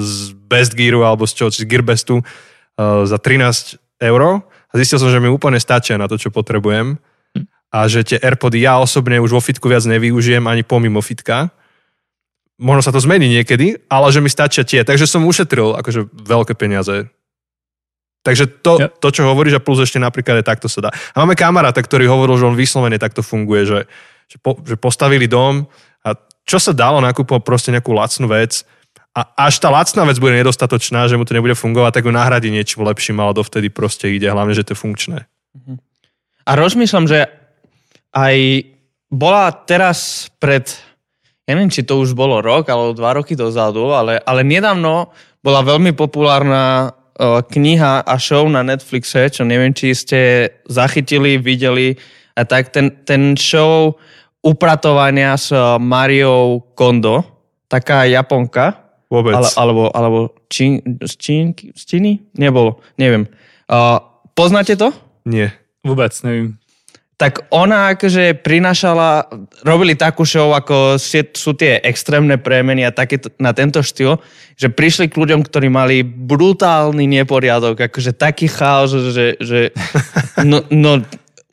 [0.03, 5.09] z Best Gearu alebo z čoho, z Gearbestu uh, za 13 eur a zistil som,
[5.09, 6.99] že mi úplne stačia na to, čo potrebujem
[7.71, 11.55] a že tie Airpody ja osobne už vo fitku viac nevyužijem ani pomimo fitka.
[12.57, 14.81] Možno sa to zmení niekedy, ale že mi stačia tie.
[14.81, 17.13] Takže som ušetril akože veľké peniaze.
[18.27, 18.91] Takže to, ja.
[18.91, 20.91] to, čo hovoríš a plus ešte napríklad je takto sa dá.
[20.91, 23.79] A máme kamaráta, ktorý hovoril, že on vyslovene takto funguje, že,
[24.27, 25.71] že, po, že postavili dom,
[26.47, 28.63] čo sa dalo nakúpovať proste nejakú lacnú vec
[29.11, 32.49] a až tá lacná vec bude nedostatočná, že mu to nebude fungovať, tak ju nahradí
[32.55, 35.19] niečím lepším, ale dovtedy proste ide, hlavne, že to je funkčné.
[36.47, 37.27] A rozmýšľam, že
[38.15, 38.37] aj
[39.11, 40.71] bola teraz pred,
[41.51, 45.11] ja neviem, či to už bolo rok alebo dva roky dozadu, ale, ale nedávno
[45.43, 46.95] bola veľmi populárna
[47.49, 50.21] kniha a show na Netflixe, čo neviem, či ste
[50.69, 51.97] zachytili, videli,
[52.37, 53.97] a tak ten, ten show
[54.45, 57.25] upratovania s eh, Mariou Kondo,
[57.67, 58.85] taká Japonka.
[59.09, 59.39] Vôbec.
[59.39, 60.19] Ale, alebo, alebo
[60.51, 62.27] Čín, z, Čín, z Číny?
[62.35, 63.31] Nebolo, neviem.
[63.71, 64.03] Uh,
[64.35, 64.91] poznáte to?
[65.23, 65.55] Nie.
[65.87, 66.59] Vôbec, neviem.
[67.17, 69.33] Tak ona akože prinašala,
[69.65, 71.01] robili takú show, ako
[71.33, 74.21] sú tie extrémne premeny a také na tento štýl,
[74.53, 79.73] že prišli k ľuďom, ktorí mali brutálny neporiadok, akože taký chaos, že, že
[80.51, 81.01] no, no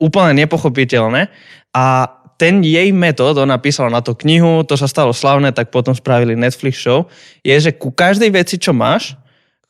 [0.04, 1.32] úplne nepochopiteľné.
[1.71, 5.95] A ten jej metód, ona písala na to knihu, to sa stalo slavné, tak potom
[5.95, 7.08] spravili Netflix show,
[7.39, 9.15] je, že ku každej veci, čo máš,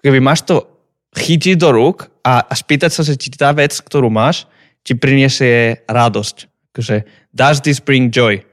[0.02, 0.66] keby máš to
[1.14, 4.50] chytiť do rúk a, a spýtať sa, či tá vec, ktorú máš,
[4.84, 6.38] ti priniesie radosť.
[6.76, 6.96] Takže
[7.32, 8.44] does this bring joy?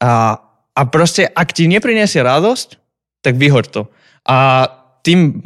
[0.00, 0.38] A,
[0.72, 2.78] a proste, ak ti nepriniesie radosť,
[3.20, 3.82] tak vyhoď to.
[4.24, 4.68] A
[5.04, 5.42] tým,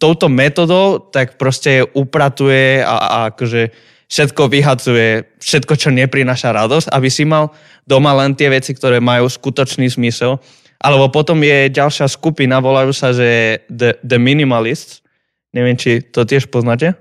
[0.00, 3.72] touto metodou tak proste upratuje a, a akože
[4.08, 7.52] všetko vyhadzuje, všetko, čo neprináša radosť, aby si mal
[7.88, 10.36] doma len tie veci, ktoré majú skutočný zmysel.
[10.84, 15.00] Alebo potom je ďalšia skupina, volajú sa, že The, the Minimalists.
[15.56, 16.92] Neviem, či to tiež poznáte?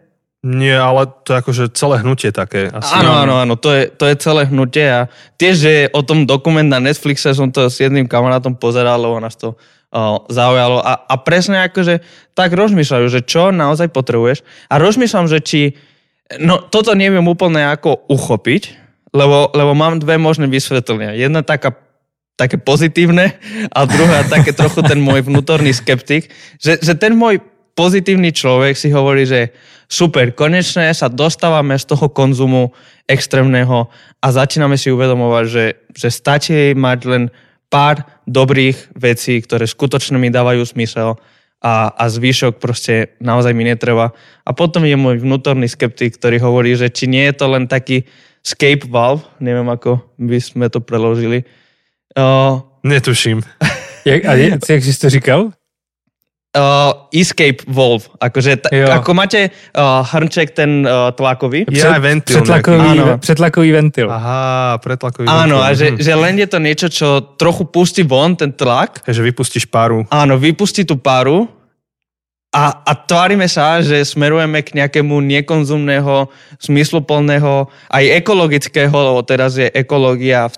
[0.43, 2.67] Nie, ale to je akože celé hnutie také.
[2.67, 2.91] Asi.
[2.99, 5.07] Áno, áno, áno, to je, to je celé hnutie a
[5.39, 9.39] tiež, že o tom dokument na Netflixe som to s jedným kamarátom pozeral, lebo nás
[9.39, 12.03] to uh, zaujalo a, a presne akože
[12.35, 15.61] tak rozmýšľajú, že čo naozaj potrebuješ a rozmýšľam, že či
[16.41, 18.63] No toto neviem úplne ako uchopiť,
[19.13, 21.13] lebo, lebo mám dve možné vysvetlenia.
[21.13, 21.77] Jedna taká
[22.33, 23.37] také pozitívne
[23.69, 27.37] a druhá také trochu ten môj vnútorný skeptik, že, že ten môj
[27.73, 29.53] pozitívny človek si hovorí, že
[29.89, 32.73] super, konečne sa dostávame z toho konzumu
[33.09, 33.89] extrémneho
[34.21, 37.23] a začíname si uvedomovať, že, že stačí mať len
[37.67, 41.17] pár dobrých vecí, ktoré skutočne mi dávajú smysel
[41.63, 44.13] a, a zvyšok proste naozaj mi netreba.
[44.45, 48.05] A potom je môj vnútorný skeptik, ktorý hovorí, že či nie je to len taký
[48.43, 51.47] escape valve, neviem ako by sme to preložili.
[52.13, 53.41] Uh, Netuším.
[54.09, 55.55] jak, a je, jak si to říkal?
[56.53, 58.05] Uh, escape valve.
[58.21, 61.65] Akože t- ako máte uh, hrnček ten uh, tlakový.
[61.73, 62.45] Ja, ventil.
[62.45, 64.05] Pretlakový, pretlakový ventil.
[64.05, 65.65] Aha, pretlakový Áno, ventil.
[65.65, 65.97] a že, mhm.
[65.97, 67.07] že len je to niečo, čo
[67.41, 69.01] trochu pustí von ten tlak.
[69.01, 70.05] Takže vypustíš páru.
[70.13, 71.49] Áno, vypustí tú páru
[72.53, 76.29] a, a tvárime sa, že smerujeme k nejakému nekonzumného,
[76.61, 80.53] zmysluplného, aj ekologického, lebo teraz je ekológia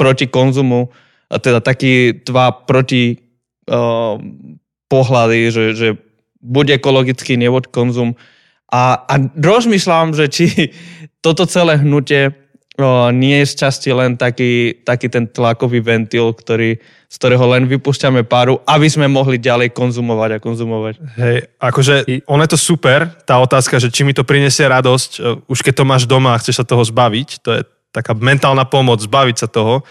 [0.00, 0.88] proti konzumu,
[1.28, 3.20] a teda taký dva proti
[3.68, 4.16] uh,
[4.86, 5.88] pohľady, že, že
[6.42, 8.14] buď ekologický, nebuď konzum.
[8.70, 10.46] A, a rozmýšľam, že či
[11.22, 12.34] toto celé hnutie
[12.78, 17.70] o, nie je z časti len taký, taký ten tlakový ventil, ktorý, z ktorého len
[17.70, 20.94] vypúšťame páru, aby sme mohli ďalej konzumovať a konzumovať.
[21.18, 21.94] Hej, akože
[22.26, 25.82] ono je to super, tá otázka, že či mi to prinesie radosť, e, už keď
[25.82, 27.60] to máš doma a chceš sa toho zbaviť, to je
[27.94, 29.86] taká mentálna pomoc, zbaviť sa toho,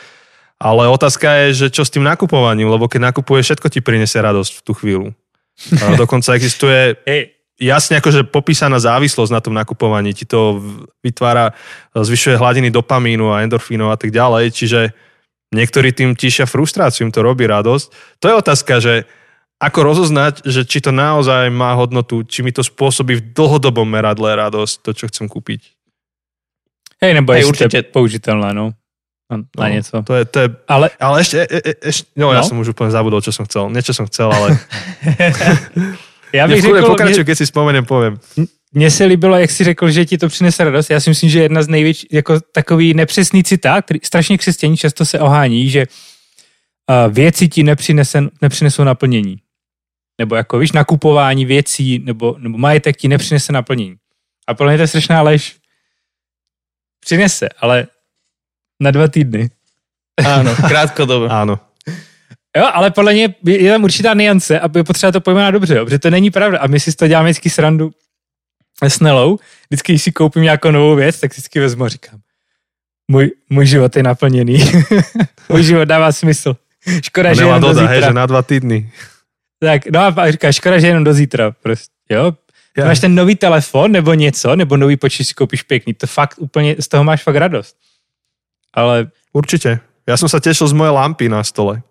[0.56, 4.52] ale otázka je, že čo s tým nakupovaním, lebo keď nakupuješ, všetko ti prinesie radosť
[4.60, 5.08] v tú chvíľu.
[5.84, 6.96] A dokonca existuje
[7.60, 10.60] jasne akože popísaná závislosť na tom nakupovaní, ti to
[11.04, 11.56] vytvára,
[11.96, 14.80] zvyšuje hladiny dopamínu a endorfínov a tak ďalej, čiže
[15.56, 18.20] niektorí tým tíšia frustráciu, im to robí radosť.
[18.20, 18.94] To je otázka, že
[19.56, 24.36] ako rozoznať, že či to naozaj má hodnotu, či mi to spôsobí v dlhodobom meradle
[24.36, 25.72] radosť, to, čo chcem kúpiť.
[27.00, 28.76] Hej, nebo je určite použiteľné, no.
[29.26, 30.06] Na, no, niečo.
[30.06, 32.78] To je, to je, ale, ale ešte, e, e, ešte no, no, ja som už
[32.78, 33.74] úplne zabudol, čo som chcel.
[33.74, 34.54] Niečo som chcel, ale...
[36.36, 38.20] Já bych řekl, pokračuj, mě, keď si vzpomenem, povím.
[38.74, 40.90] Mně se líbilo, jak jsi řekl, že ti to přinese radost.
[40.90, 45.06] Já si myslím, že jedna z největších, jako takový nepřesný citát, který strašně křesťaní často
[45.06, 47.64] se ohání, že uh, věci ti
[48.42, 49.38] nepřinesou naplnění.
[50.20, 53.96] Nebo jako, víš, nakupování věcí nebo, nebo majetek ti nepřinese naplnění.
[54.48, 55.56] A pro mě to je strašná lež.
[57.00, 57.88] Přinese, ale
[58.92, 59.50] dva týdny.
[60.26, 61.28] Áno, krátkodobo.
[61.32, 61.60] Áno.
[62.58, 65.86] Jo, ale podle mě je tam určitá niance a je potřeba to pojmenovat dobře, jo,
[65.86, 66.60] protože to není pravda.
[66.60, 67.92] A my si to děláme vždycky srandu
[68.84, 69.40] s Nelou.
[69.70, 72.20] Vždycky, když si koupím nějakou novou věc, tak vždycky vezmu a říkám,
[73.12, 74.64] můj, můj život je naplněný.
[75.50, 76.56] můj život dává smysl.
[77.04, 77.88] Škoda, že jenom do zítra.
[77.88, 78.92] Hej, že na dva týdny.
[79.60, 81.52] Tak, no a říká, škoda, že jenom do zítra.
[81.52, 82.34] Prostě, jo,
[82.78, 82.86] ja.
[82.86, 86.76] máš ten nový telefon nebo něco, nebo nový počítač si koupíš pěkný, to fakt úplně,
[86.80, 87.76] z toho máš fakt radost.
[88.76, 89.10] Ale...
[89.36, 89.84] Určite.
[90.08, 91.84] Ja som sa tešil z mojej lampy na stole.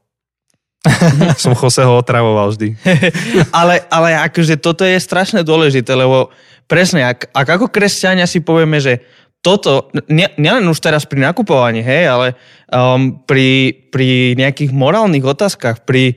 [1.40, 2.76] Som Joseho otravoval vždy.
[3.58, 6.28] ale, ale akože toto je strašne dôležité, lebo
[6.68, 9.00] presne, ak, ak ako kresťania si povieme, že
[9.44, 12.26] toto, nielen už teraz pri nakupovaní, hej, ale
[12.72, 16.16] um, pri, pri nejakých morálnych otázkach, pri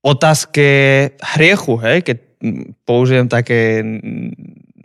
[0.00, 0.64] otázke
[1.36, 2.16] hriechu, hej, keď
[2.88, 3.84] použijem také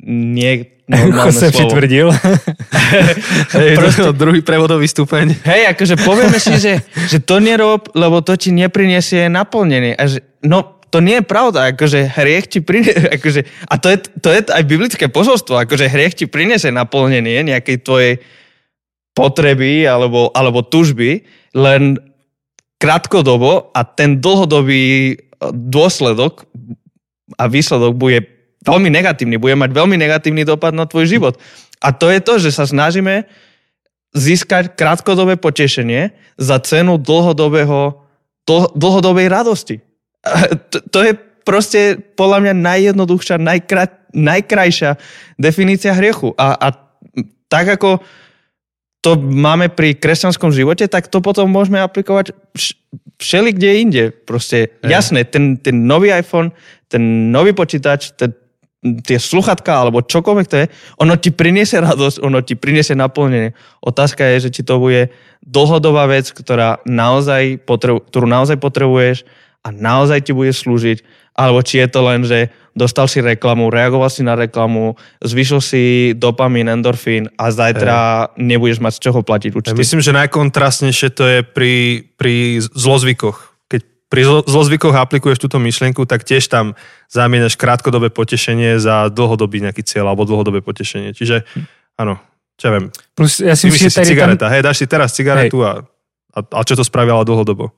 [0.08, 1.51] nie normálne slovo.
[1.51, 2.08] přitvrdil.
[3.60, 5.36] Hej, Proste, druhý prevodový stupeň.
[5.43, 6.80] Hej, akože povieme si, že,
[7.12, 9.99] že to nerob, lebo to ti nepriniesie naplnenie.
[9.99, 13.97] A že, no, to nie je pravda, akože hriech ti priniesie, akože, a to je,
[14.24, 18.14] to je aj biblické posolstvo, akože hriech ti priniesie naplnenie nejakej tvojej
[19.12, 21.28] potreby alebo, alebo tužby,
[21.58, 21.99] len
[22.78, 25.18] krátkodobo a ten dlhodobý
[25.51, 26.45] dôsledok
[27.36, 28.37] a výsledok bude
[28.68, 31.39] veľmi negatívny, bude mať veľmi negatívny dopad na tvoj život.
[31.80, 33.24] A to je to, že sa snažíme
[34.11, 38.03] získať krátkodobé potešenie za cenu dlhodobého,
[38.43, 39.80] dlh, dlhodobej radosti.
[40.68, 41.11] To, to je
[41.47, 44.99] proste podľa mňa najjednoduchšia, najkra, najkrajšia
[45.39, 46.36] definícia hriechu.
[46.36, 46.68] A, a
[47.47, 48.03] tak ako
[48.99, 52.36] to máme pri kresťanskom živote, tak to potom môžeme aplikovať
[53.15, 54.03] všeli kde inde.
[54.11, 56.51] Proste jasné, ten, ten nový iPhone,
[56.91, 58.36] ten nový počítač, ten,
[58.82, 60.65] tie sluchatka alebo čokoľvek to je,
[61.01, 63.57] ono ti priniesie radosť, ono ti priniesie naplnenie.
[63.82, 65.09] Otázka je, že či to bude
[65.41, 69.25] dlhodobá vec, ktorá naozaj potrebu, ktorú naozaj potrebuješ
[69.65, 71.01] a naozaj ti bude slúžiť,
[71.34, 74.93] alebo či je to len, že dostal si reklamu, reagoval si na reklamu,
[75.25, 77.97] zvyšil si dopamín, endorfín a zajtra
[78.34, 78.45] hey.
[78.45, 79.73] nebudeš mať z čoho platiť určite.
[79.73, 83.47] Ja myslím, že najkontrastnejšie to je pri, pri zlozvykoch
[84.08, 86.80] pri zlozvykoch aplikuješ túto myšlienku, tak tiež tam
[87.12, 91.12] zamieňaš krátkodobé potešenie za dlhodobý nejaký cieľ alebo dlhodobé potešenie.
[91.12, 91.43] Čiže
[91.99, 92.16] áno,
[92.55, 92.86] čo ja viem.
[93.14, 94.47] Plus, ja si myslím, že si cigareta.
[94.47, 94.51] Tam...
[94.55, 95.84] Hej, dáš si teraz cigaretu a,
[96.32, 97.76] a, a čo to spravila dlhodobo?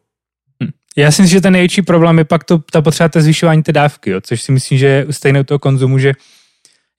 [0.61, 0.71] Hm.
[0.95, 3.71] Já si myslím, že ten největší problém je pak to, ta potřeba té zvyšování té
[3.71, 6.13] dávky, jo, což si myslím, že je stejné u toho konzumu, že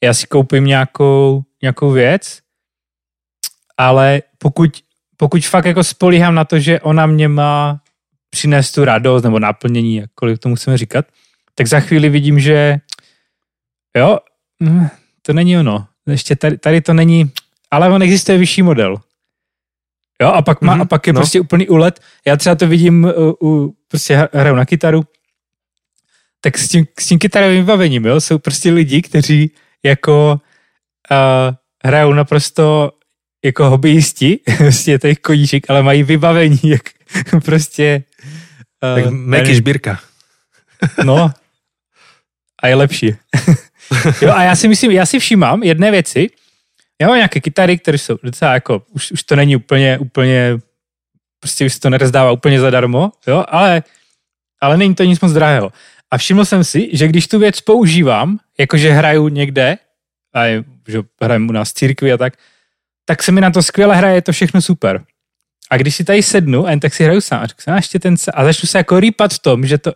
[0.03, 2.39] já si koupím nějakou, nějakou věc,
[3.79, 4.71] ale pokud,
[5.17, 7.81] pokud fakt jako spolíhám na to, že ona mě má
[8.31, 11.07] přinést tu radost nebo naplnění, jakkoliv tomu chceme říkat,
[11.55, 12.77] tak za chvíli vidím, že
[13.97, 14.19] jo,
[14.63, 14.87] hm,
[15.23, 15.87] to není ono.
[16.07, 17.31] Ještě tady, tady to není,
[17.71, 18.97] ale on existuje vyšší model.
[20.23, 21.21] Jo, a pak, má, mm-hmm, a pak je no.
[21.21, 22.01] prostě úplný úlet.
[22.27, 25.03] Já třeba to vidím u, u prostě hraju na kytaru,
[26.41, 29.51] tak s tím, s tím kytarovým vybavením, jo, jsou prostě lidi, kteří
[29.83, 30.41] jako
[31.11, 31.55] uh,
[31.85, 32.93] hrajou naprosto
[33.45, 36.83] jako hobbyisti, prostě je to jejich koníček, ale mají vybavení, jak
[37.45, 38.05] prostě
[38.81, 40.01] tak uh, Meky Žbírka.
[41.05, 41.33] No,
[42.63, 43.17] a je lepší.
[44.23, 46.31] jo, a já si myslím, já si všímám jedné věci.
[47.01, 50.59] Já mám nějaké kytary, které jsou docela jako, už, už to není úplně, úplně,
[51.41, 53.83] prostě už se to nerozdává úplně zadarmo, jo, ale,
[54.61, 55.73] ale není to nic moc drahého.
[56.11, 59.79] A všiml jsem si, že když tu věc používám, jakože hraju někde,
[60.35, 62.35] a je, že hraju u nás církvi a tak,
[63.05, 65.05] tak se mi na to skvěle hraje, je to všechno super.
[65.71, 68.15] A když si tady sednu a jen tak si hraju sám a řeknu, ještě ten
[68.35, 69.93] a začnu se jako rýpat v tom, že to,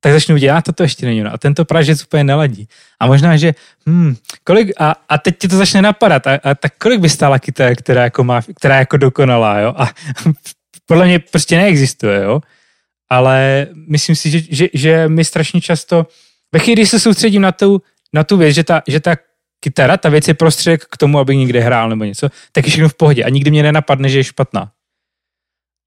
[0.00, 1.32] tak začnu a toto ještě není ono.
[1.32, 2.68] A tento pražec úplně neladí.
[3.00, 3.54] A možná, že
[3.86, 6.26] hmm, kolik, a, a teď ti to začne napadat.
[6.26, 9.74] A, a tak kolik by stála kytara, která jako, má, která jako dokonalá, jo?
[9.76, 9.90] A
[10.86, 12.40] podle mě prostě neexistuje, jo?
[13.10, 16.06] Ale myslím si, že, že, že mi strašně často,
[16.52, 19.16] ve chvíli, když se soustředím na tu, na tu věc, že ta, že ta
[19.60, 22.88] kytara, ta věc je prostředek k tomu, aby někde hrál nebo něco, tak je všechno
[22.88, 24.72] v pohodě a nikdy mě nenapadne, že je špatná.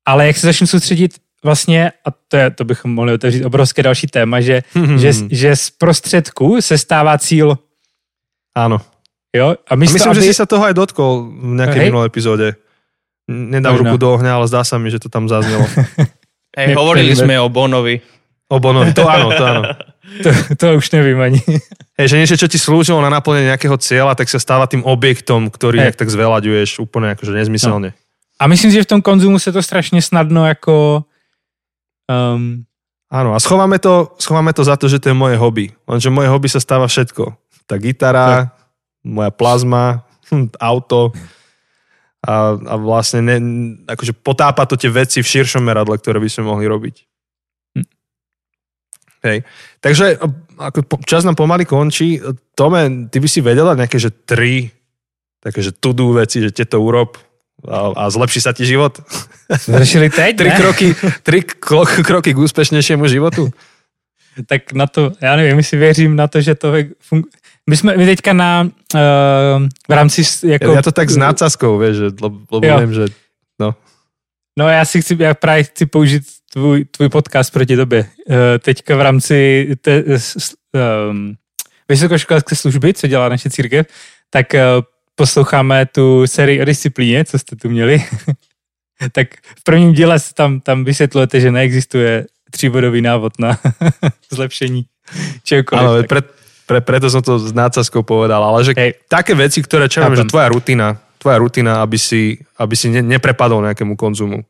[0.06, 1.12] Ale jak se začnu soustředit
[1.44, 5.00] vlastně, a to, je, to bychom mohli otevřít obrovské další téma, že, hmm.
[5.00, 7.58] že, že z prostředku se stává cíl.
[8.56, 8.82] Áno.
[9.36, 9.56] Jo?
[9.68, 10.22] A, místo, a myslím, aby...
[10.22, 12.48] že si sa toho aj dotkol v nejakej minulej epizóde.
[13.26, 13.90] Nedám Možno.
[13.90, 15.66] ruku do ohňa, ale zdá sa mi, že to tam zaznelo.
[16.60, 17.98] Hej, hovorili sme o Bonovi.
[18.52, 19.62] O Bonovi, to áno, to áno.
[20.22, 21.42] To, to už nevím ani.
[21.98, 25.50] Hej, že niečo, čo ti slúžilo na naplnenie nejakého cieľa, tak sa stáva tým objektom,
[25.50, 25.96] ktorý hey.
[25.96, 27.90] tak zvelaďuješ úplne akože nezmyselne.
[27.96, 28.03] No.
[28.44, 31.06] A myslím si, že v tom konzumu se to strašně snadno jako...
[32.12, 32.68] Um...
[33.14, 35.70] Áno, a schováme to, schováme to za to, že to je moje hobby.
[35.86, 37.38] Lenže moje hobby sa stáva všetko.
[37.70, 38.58] Tá gitara, tak.
[39.06, 40.02] moja plazma,
[40.58, 41.14] auto
[42.26, 43.38] a, a vlastne ne,
[43.86, 46.96] akože potápa to tie veci v širšom meradle, ktoré by sme mohli robiť.
[47.78, 47.88] Hm.
[49.30, 49.38] Hej.
[49.78, 50.18] Takže
[50.58, 52.18] ako čas nám pomaly končí.
[52.58, 54.74] Tome, ty by si vedela nejaké, že tri
[55.38, 57.20] také, že to-do veci, že tieto urob,
[57.70, 59.00] a, a zlepší sa ti život.
[59.50, 60.88] Zrešili teď, Tri kroky,
[61.24, 61.40] tri
[62.04, 63.50] kroky k úspešnějšímu životu.
[64.48, 67.32] Tak na to, já nevím, jestli věřím na to, že to funguje.
[67.70, 69.00] My jsme my teďka na, uh,
[69.88, 70.74] v rámci jako...
[70.74, 73.06] Já to tak s nácaskou, víš, že, lebo vím, že
[73.60, 73.76] no.
[74.60, 78.06] No já si chci, já právě chci použít tvůj, tvůj podcast proti tobě.
[78.30, 80.04] Uh, teďka v rámci te,
[81.10, 81.36] um,
[81.90, 83.88] vysokoškolské služby, co dělá naše církev,
[84.30, 84.84] tak uh,
[85.16, 88.04] posloucháme tu sérii o disciplíně, co jste tu měli,
[89.12, 89.28] tak
[89.60, 93.58] v prvním díle tam, tam vysvětlujete, že neexistuje tříbodový návod na
[94.34, 94.86] zlepšení
[95.44, 95.84] čehokoliv.
[95.84, 96.22] Áno, pre,
[96.70, 98.94] pre, preto som to s nácazkou povedal, ale že Hej.
[99.10, 103.66] také veci, ktoré čo že tvoja rutina, tvoja rutina, aby si, aby si ne, neprepadol
[103.66, 104.46] nejakému konzumu.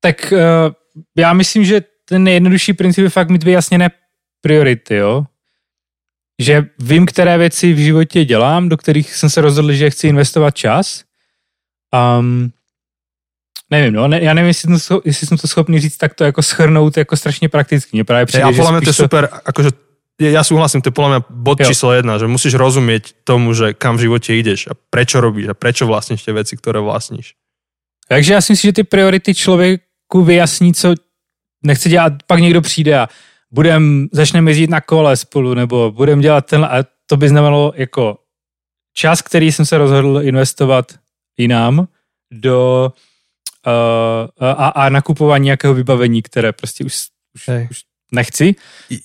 [0.00, 0.72] Tak uh,
[1.16, 3.90] já myslím, že ten nejjednodušší princip je fakt mít vyjasněné
[4.40, 5.26] priority, jo
[6.42, 10.50] že vím, které věci v životě dělám, do kterých jsem se rozhodl, že chci investovat
[10.50, 11.04] čas.
[12.18, 12.52] Um,
[13.70, 16.42] nevím, no, ne, já nevím, jestli jsem, to, jestli jsem to schopný říct takto jako
[16.42, 17.90] schrnout jako strašně prakticky.
[17.96, 19.70] Mně právě přijde, ja, podľa mňa to je super, akože
[20.20, 21.66] ja súhlasím, to je podľa mňa bod jo.
[21.66, 25.54] číslo jedna, že musíš rozumieť tomu, že kam v živote ideš a prečo robíš a
[25.56, 27.34] prečo vlastníš tie veci, ktoré vlastníš.
[28.08, 30.94] Takže já si myslím, že ty priority člověku vyjasní, co
[31.64, 33.08] nechce dělat, pak někdo přijde a
[33.52, 38.18] budem, začneme jezdit na kole spolu, nebo budem dělat ten, a to by znamenalo jako
[38.94, 40.92] čas, který jsem se rozhodl investovat
[41.38, 41.88] jinam
[42.32, 42.92] do
[43.66, 46.94] uh, a, a nakupování nějakého vybavení, které prostě už,
[47.34, 47.82] už, už
[48.12, 48.54] nechci.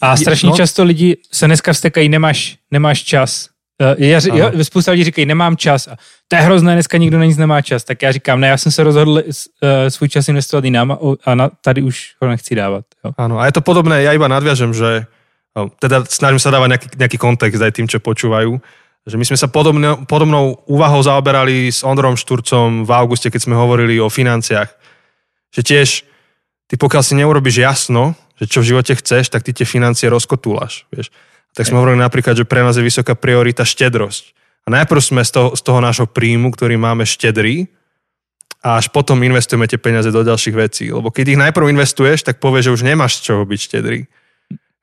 [0.02, 0.56] A strašně no.
[0.56, 3.50] často lidi se dneska vstekají, nemáš, nemáš čas.
[3.78, 5.88] Uh, já, jo, spousta lidí říkají, nemám čas.
[5.88, 5.96] A
[6.28, 7.84] to je hrozné, dneska nikdo na nic nemá čas.
[7.84, 9.22] Tak já říkám, ne, já jsem se rozhodl uh,
[9.90, 12.86] svůj čas investovat jinam a, a na, tady už ho nechci dávat.
[13.06, 13.12] Jo.
[13.18, 15.06] Áno, a je to podobné, ja iba nadviažem, že
[15.54, 18.58] uh, teda snažím sa dávať nejaký, nejaký kontext aj tým, čo počúvajú,
[19.06, 23.54] že my sme sa podobne, podobnou úvahou zaoberali s Ondrom Šturcom v auguste, keď sme
[23.54, 24.74] hovorili o financiách.
[25.54, 25.90] Že tiež,
[26.66, 30.90] ty pokiaľ si neurobiš jasno, že čo v živote chceš, tak ty tie financie rozkotúlaš,
[30.90, 31.14] vieš
[31.58, 34.38] tak sme hovorili napríklad, že pre nás je vysoká priorita štedrosť.
[34.70, 37.66] A najprv sme z toho, z toho nášho príjmu, ktorý máme štedrý,
[38.62, 40.86] a až potom investujeme tie peniaze do ďalších vecí.
[40.90, 44.10] Lebo keď ich najprv investuješ, tak povieš, že už nemáš z čoho byť štedrý.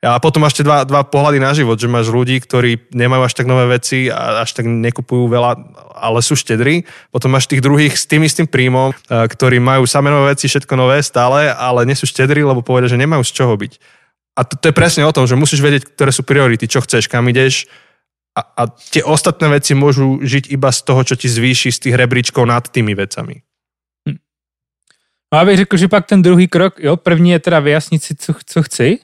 [0.04, 3.48] A potom máš dva, dva pohľady na život, že máš ľudí, ktorí nemajú až tak
[3.48, 5.52] nové veci a až tak nekupujú veľa,
[5.96, 6.84] ale sú štedrí.
[7.08, 11.00] Potom máš tých druhých s tým istým príjmom, ktorí majú samé nové veci, všetko nové
[11.00, 13.72] stále, ale nie sú štedrí, lebo povedia, že nemajú z čoho byť.
[14.34, 17.06] A to, to je presne o tom, že musíš vedieť, ktoré sú priority, čo chceš,
[17.06, 17.70] kam ideš
[18.34, 21.94] a, a tie ostatné veci môžu žiť iba z toho, čo ti zvýši z tých
[21.94, 23.46] rebríčkov nad tými vecami.
[24.08, 24.18] Hm.
[25.32, 28.34] No abych řekl, že pak ten druhý krok, jo, první je teda vyjasnit si, co,
[28.46, 28.98] co chci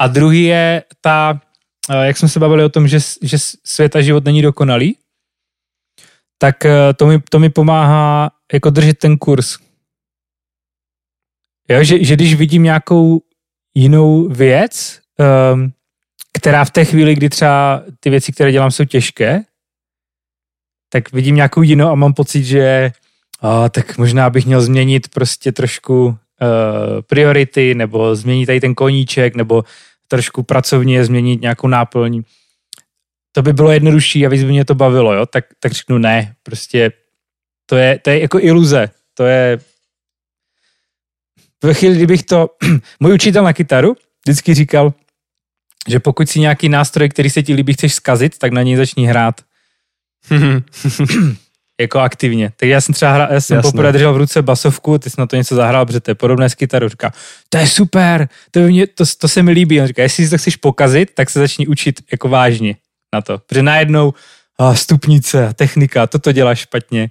[0.00, 1.40] a druhý je ta,
[1.90, 4.96] eh, jak jsme se bavili o tom, že, že svět a život není dokonalý,
[6.38, 9.58] tak eh, to mi, to mi pomáhá jako držet ten kurz.
[11.68, 13.22] Jo, že, že když vidím nějakou
[13.74, 15.00] jinou věc,
[15.52, 15.72] um,
[16.32, 19.40] která v té chvíli, kdy třeba ty věci, které dělám, jsou těžké,
[20.88, 22.92] tak vidím nějakou jinou a mám pocit, že
[23.40, 26.14] a, tak možná bych měl změnit prostě trošku uh,
[27.06, 29.64] priority, nebo změnit tady ten koníček, nebo
[30.08, 32.22] trošku pracovně změnit nějakou náplň.
[33.32, 36.34] to by bylo jednodušší a víc by mě to bavilo, jo, tak, tak řeknu ne,
[36.42, 36.92] prostě
[37.66, 39.58] to je, to je jako iluze, to je
[41.64, 42.48] ve chvíli, kdybych to,
[43.00, 43.96] můj učitel na kytaru
[44.26, 44.94] vždycky říkal,
[45.88, 49.06] že pokud si nějaký nástroj, který se ti líbí, chceš zkazit, tak na něj začni
[49.06, 49.40] hrát.
[51.80, 52.52] jako aktivně.
[52.56, 53.70] Tak já jsem třeba hra, já jsem Jasné.
[53.70, 56.50] poprvé držel v ruce basovku, ty jsi na to něco zahrál, protože to je podobné
[56.50, 56.88] s kytarou.
[56.88, 57.12] Říká,
[57.48, 59.80] to je super, to, mě, to, to se mi líbí.
[59.80, 62.76] On říká, jestli si to chceš pokazit, tak se začni učit jako vážně
[63.14, 63.38] na to.
[63.38, 64.14] Protože najednou
[64.56, 67.10] oh, stupnice, technika, toto děláš špatně.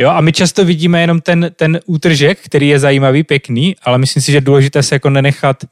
[0.00, 4.22] Jo, a my často vidíme jenom ten, ten útržek, který je zajímavý, pěkný, ale myslím
[4.22, 5.70] si, že důležité se jako nenechat uh,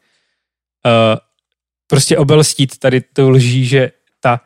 [1.87, 4.41] prostě obelstít tady to lží, že ta,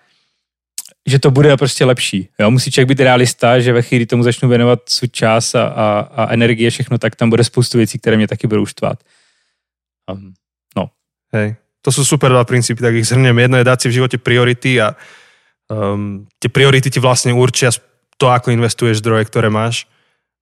[1.07, 2.28] že to bude prostě lepší.
[2.39, 2.51] Jo?
[2.51, 6.33] Musí člověk být realista, že ve chvíli tomu začnu věnovat svůj čas a, a, a
[6.33, 8.99] energie, všechno, tak tam bude spoustu věcí, které mě taky budou štvát.
[10.12, 10.35] Um,
[10.76, 10.91] no.
[11.33, 13.39] Hej, to sú super dva princípy, tak ich zhrniem.
[13.39, 14.99] Jedno je dať si v živote priority a
[15.70, 17.70] um, tie priority ti vlastne určia
[18.21, 19.89] to, ako investuješ zdroje, ktoré máš.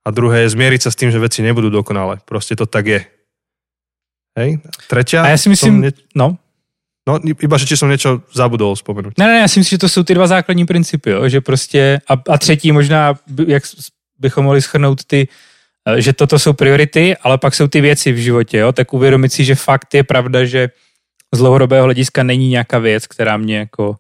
[0.03, 2.19] A druhé je zmieriť sa s tým, že veci nebudú dokonalé.
[2.27, 3.01] Proste to tak je.
[4.35, 4.59] Hej?
[4.91, 5.23] Tretia?
[5.23, 5.91] A ja si myslím, ne...
[6.19, 6.35] no.
[7.09, 9.17] No, iba, že či som niečo zabudol spomenúť.
[9.17, 11.29] Ne, ne, já si myslím, že to jsou ty dva základní principy, jo?
[11.29, 13.17] že prostě, a, a třetí možná,
[13.47, 13.63] jak
[14.19, 15.29] bychom mohli schrnout ty,
[15.89, 18.73] eh, že toto jsou priority, ale pak jsou ty věci v životě, jo?
[18.73, 20.69] tak uvědomit si, že fakt je pravda, že
[21.33, 23.97] z dlouhodobého hlediska není nějaká věc, která mě jako...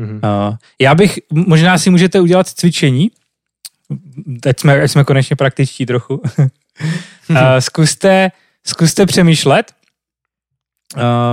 [0.00, 0.48] Mm-hmm.
[0.48, 3.10] Uh, já bych, možná si můžete udělat cvičení,
[4.40, 8.30] teď jsme, jsme konečně praktičtí trochu, uh, zkuste,
[8.66, 9.72] zkuste přemýšlet,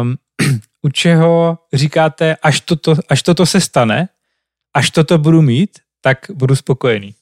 [0.01, 0.17] um,
[0.81, 4.09] u čeho říkáte, až toto, až toto se stane,
[4.73, 7.15] až toto budu mít, tak budu spokojený.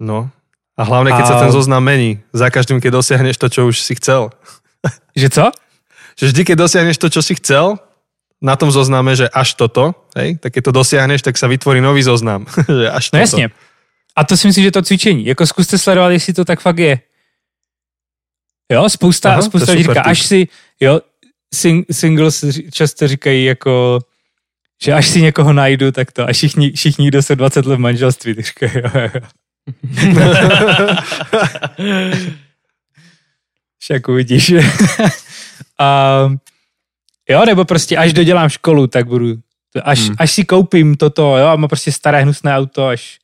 [0.00, 0.30] No,
[0.74, 1.30] a hlavne, keď a...
[1.30, 2.18] sa ten zoznam mení.
[2.34, 4.34] Za každým, keď dosiahneš to, čo už si chcel.
[5.14, 5.46] Že co?
[6.18, 7.74] Že vždy, keď dosiahneš to, čo si chcel,
[8.44, 12.04] na tom zozname, že až toto, hej, tak keď to dosiahneš, tak sa vytvorí nový
[12.04, 12.44] zoznam.
[12.68, 13.40] že až no toto.
[13.40, 13.48] jasně.
[14.16, 15.26] A to si myslím, že to cvičení.
[15.26, 17.00] Jako zkuste sledovat, jestli to tak fakt je.
[18.72, 20.48] Jo, spousta, Aha, spousta lidí říká, až si,
[20.80, 21.00] jo,
[21.54, 24.00] sing, singles často říkají jako,
[24.84, 27.78] že až si někoho najdu, tak to, a všichni, všichni kdo se 20 let v
[27.78, 29.10] manželství, tak říkají, jo, jo.
[33.78, 34.52] Však uvidíš.
[35.78, 36.28] a,
[37.28, 39.34] jo, nebo prostě až dodělám školu, tak budu,
[39.82, 40.14] až, hmm.
[40.18, 43.18] až si koupím toto, jo, a mám prostě staré hnusné auto, až,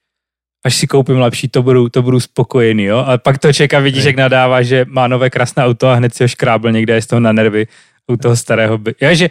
[0.65, 2.99] až si koupím lepší, to budu, to budu spokojený, jo.
[2.99, 6.25] A pak to čeká, vidíš, jak nadává, že má nové krásné auto a hned si
[6.25, 7.67] ho škrábl někde, je z toho na nervy
[8.07, 8.79] u toho starého.
[8.79, 8.95] By...
[9.01, 9.29] Jo, že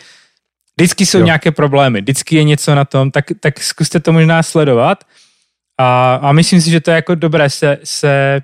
[0.77, 1.25] vždycky jsou jo.
[1.25, 5.03] nějaké problémy, vždycky je něco na tom, tak, tak zkuste to možná sledovat.
[5.77, 8.41] A, a myslím si, že to je jako dobré se, se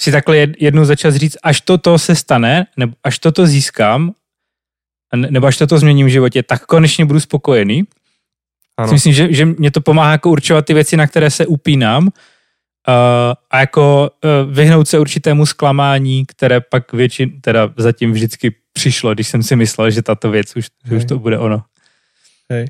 [0.00, 4.12] si takhle jednou začat říct, až toto se stane, nebo až toto získám,
[5.16, 7.82] nebo až toto změním v životě, tak konečně budu spokojený.
[8.76, 8.92] Ano.
[8.92, 12.12] Myslím, že, že mě to pomáhá jako určovat ty věci, na které se upínám uh,
[13.50, 19.28] a jako uh, vyhnout se určitému zklamání, které pak většin, teda zatím vždycky přišlo, když
[19.28, 21.62] jsem si myslel, že tato věc už, že už to bude ono.
[22.50, 22.66] Hej.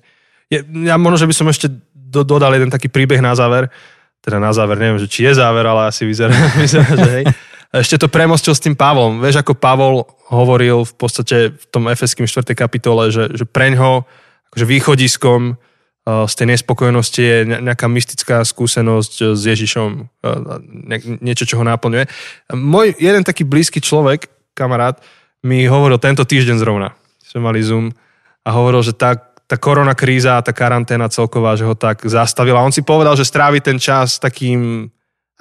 [0.53, 1.67] Je, ja možno, že by som ešte
[1.97, 3.73] do, dodal jeden taký príbeh na záver.
[4.21, 7.25] Teda na záver, neviem, že či je záver, ale asi vyzerá, vyzerá že hej.
[7.73, 9.25] Ešte to premostil s tým Pavlom.
[9.25, 12.53] Vieš, ako Pavol hovoril v podstate v tom Efeským 4.
[12.53, 14.05] kapitole, že, že preňho
[14.53, 15.57] akože východiskom
[16.03, 22.11] z tej nespokojnosti je nejaká mystická skúsenosť e, s Ježišom, e, niečo, čo ho náplňuje.
[22.59, 24.99] Môj jeden taký blízky človek, kamarát,
[25.47, 27.95] mi hovoril tento týždeň zrovna, sme mali Zoom
[28.43, 29.15] a hovoril, že tá,
[29.47, 32.67] tá korona kríza, tá karanténa celková, že ho tak zastavila.
[32.67, 34.91] On si povedal, že strávi ten čas takým,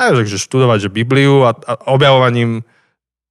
[0.02, 2.66] aj, že študovať že Bibliu a, a objavovaním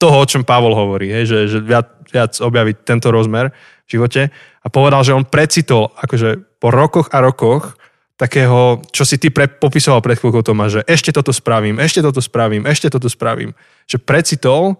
[0.00, 3.52] toho, o čom Pavol hovorí, hej, že, že viac, viac objaviť tento rozmer
[3.84, 4.32] v živote.
[4.64, 7.76] A povedal, že on precitol, akože po rokoch a rokoch,
[8.16, 12.20] takého, čo si ty pre, popisoval pred chvíľkou Tomáš, že ešte toto spravím, ešte toto
[12.20, 13.56] spravím, ešte toto spravím.
[13.88, 14.76] Že precitol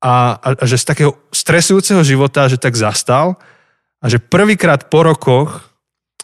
[0.00, 3.40] a, a, a že z takého stresujúceho života, že tak zastal
[4.00, 5.69] a že prvýkrát po rokoch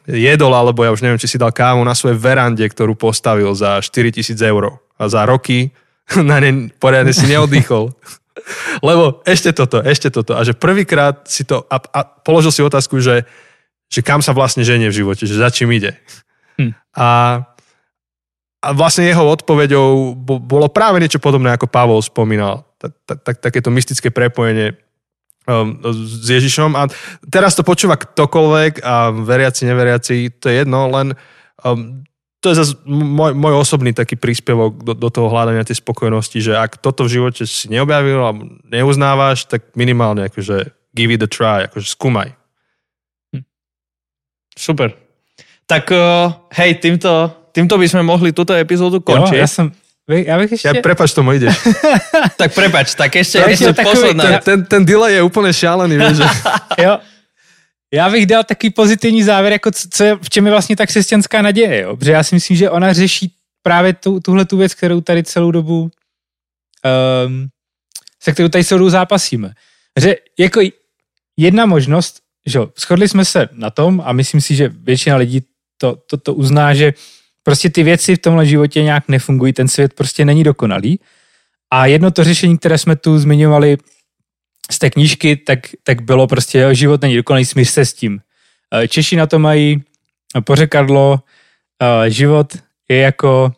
[0.07, 3.83] jedol, alebo ja už neviem, či si dal kávu na svojej verande, ktorú postavil za
[3.83, 4.79] 4000 eur.
[4.97, 5.75] A za roky
[6.31, 7.91] na ne poriadne si neoddychol.
[8.87, 10.39] Lebo ešte toto, ešte toto.
[10.39, 13.27] A že prvýkrát si to, a, a položil si otázku, že,
[13.91, 15.99] že kam sa vlastne ženie v živote, že za čím ide.
[16.61, 16.73] Hm.
[16.95, 17.09] A,
[18.63, 22.63] a vlastne jeho odpoveďou bolo práve niečo podobné, ako Pavol spomínal.
[22.77, 22.93] Tak,
[23.25, 24.77] tak, takéto mystické prepojenie
[25.47, 26.75] s Ježišom.
[26.75, 26.91] A
[27.31, 31.15] teraz to počúva ktokoľvek a veriaci, neveriaci, to je jedno, len
[31.63, 32.03] um,
[32.43, 36.53] to je zase môj, môj osobný taký príspevok do, do toho hľadania tej spokojnosti, že
[36.55, 38.37] ak toto v živote si neobjavil a
[38.71, 42.35] neuznávaš, tak minimálne akože give it a try, akože skúmaj.
[43.35, 43.43] Hm.
[44.55, 44.95] Super.
[45.67, 45.91] Tak
[46.55, 47.11] hej, týmto,
[47.51, 49.35] týmto by sme mohli túto epizódu končiť.
[49.35, 49.75] Jo, ja som,
[50.07, 50.71] ja bych ešte...
[50.71, 51.59] Ja prepač, tomu ideš.
[52.41, 54.23] tak prepač, tak ešte, ja ešte posledná.
[54.23, 56.23] Ten, ten, ten delay je úplne šialený, vieš.
[56.85, 57.03] jo.
[57.95, 61.43] Já bych dal taký pozitivní závěr, jako co je, v čem je vlastně ta křesťanská
[61.43, 61.97] naděje, jo?
[61.97, 63.33] protože já si myslím, že ona řeší
[63.63, 65.91] právě tu, tuhle tu věc, kterou tady celou dobu
[67.27, 67.49] um,
[68.23, 69.55] se kterou tady celou dobu zápasíme.
[70.01, 70.61] Že jako
[71.37, 75.43] jedna možnost, že shodli jsme se na tom a myslím si, že většina lidí
[75.79, 76.93] to, to, to uzná, že
[77.47, 80.99] prostě ty věci v tomhle životě nějak nefungují, ten svět prostě není dokonalý.
[81.71, 83.79] A jedno to řešení, které jsme tu zmiňovali
[84.71, 88.19] z té knížky, tak, tak bylo prostě, jo, život není dokonalý, smíř se s tím.
[88.75, 89.83] Eh, Češi na to mají
[90.45, 91.23] pořekadlo,
[91.83, 93.53] eh, život je jako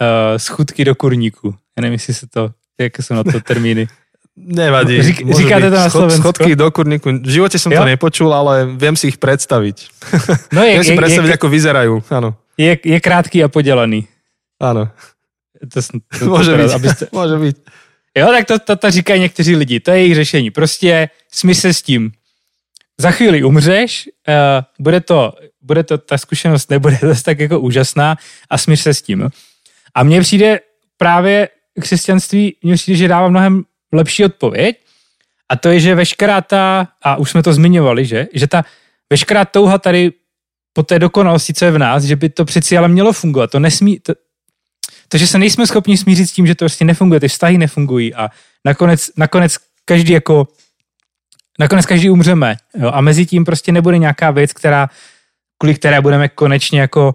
[0.00, 1.54] uh, schutky do kurníku.
[1.76, 2.50] Já nevím, jestli se to,
[2.80, 3.88] jaké jsou na to termíny.
[4.36, 5.02] Nevadí.
[5.02, 6.20] Řík, říkáte to na Slovensku?
[6.20, 7.08] Schodky do kurníku.
[7.22, 7.80] V živote som jo?
[7.80, 9.88] to nepočul, ale viem si ich predstaviť.
[10.52, 11.94] No je, viem si je, predstaviť, je, ako vyzerajú.
[12.12, 12.36] Áno.
[12.56, 14.08] Je, je krátký a podělaný.
[14.60, 14.88] Áno.
[15.72, 16.70] To, to, to, Môže byť.
[16.72, 17.04] Abyste...
[17.16, 17.56] Môže byť.
[18.16, 19.80] Jo, tak to, to, to říkají někteří lidi.
[19.80, 20.50] To je jejich řešení.
[20.50, 22.12] Prostě smysl se s tím.
[22.98, 24.34] Za chvíli umřeš, uh,
[24.80, 28.16] bude to, bude to, ta zkušenost nebude zase tak jako úžasná
[28.50, 29.28] a smíř se s tím.
[29.94, 30.60] A mně přijde
[30.96, 31.48] právě
[31.80, 34.76] křesťanství, mně přijde, že dává mnohem lepší odpověď
[35.48, 38.64] a to je, že veškerá ta, a už jsme to zmiňovali, že, že ta
[39.10, 40.12] veškerá touha tady
[40.76, 43.50] po té dokonalosti, co je v nás, že by to přeci ale mělo fungovat.
[43.50, 44.12] To nesmí, to,
[45.08, 48.14] to, že se nejsme schopni smířit s tím, že to prostě nefunguje, ty vztahy nefungují
[48.14, 48.28] a
[48.64, 50.48] nakonec, nakonec každý jako
[51.58, 54.90] nakonec každý umřeme jo, a mezi tím prostě nebude nějaká věc, která,
[55.58, 57.14] kvůli které budeme konečně jako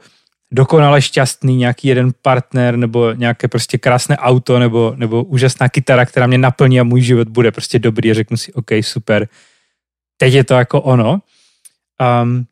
[0.51, 6.27] dokonale šťastný, nějaký jeden partner nebo nějaké prostě krásné auto nebo, nebo úžasná kytara, která
[6.27, 9.27] mě naplní a můj život bude prostě dobrý a řeknu si, OK, super,
[10.17, 11.21] teď je to jako ono.
[12.23, 12.45] Um,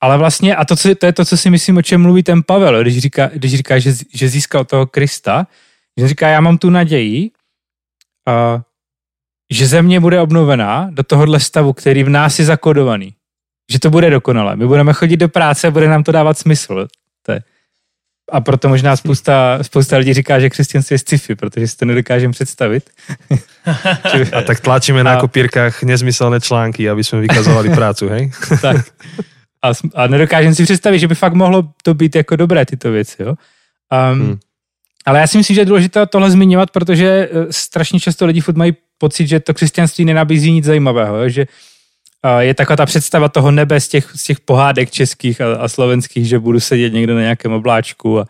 [0.00, 2.42] ale vlastně, a to, co, to je to, co si myslím, o čem mluví ten
[2.42, 5.46] Pavel, když říká, když říká že, že získal toho Krista,
[6.00, 7.30] že říká, já mám tu naději,
[8.28, 8.60] uh,
[9.52, 13.14] že země bude obnovená do tohohle stavu, který v nás je zakodovaný.
[13.72, 14.56] Že to bude dokonalé.
[14.56, 16.88] My budeme chodit do práce a bude nám to dávat smysl.
[17.22, 17.42] To je.
[18.32, 22.32] A proto možná spousta, spousta lidí říká, že křesťanství je sci-fi, protože si to nedokážeme
[22.32, 22.90] představit.
[24.32, 25.02] a tak tlačíme a...
[25.02, 28.30] na kopírkách nezmyselné články, aby jsme vykazovali prácu, hej?
[28.62, 28.76] tak.
[29.62, 33.22] A, a nedokážem si představit, že by fakt mohlo to být jako dobré tyto věci,
[33.22, 33.34] jo.
[34.12, 34.38] Um, hmm.
[35.06, 38.56] Ale já si myslím, že je důležité tohle zmiňovat, protože eh, strašně často lidi furt
[38.56, 41.46] mají pocit, že to křesťanství nenabízí nic zajímavého, že
[42.38, 46.28] je taková ta představa toho nebe z těch, z těch pohádek českých a, a slovenských,
[46.28, 48.26] že budu sedět někde na nějakém obláčku a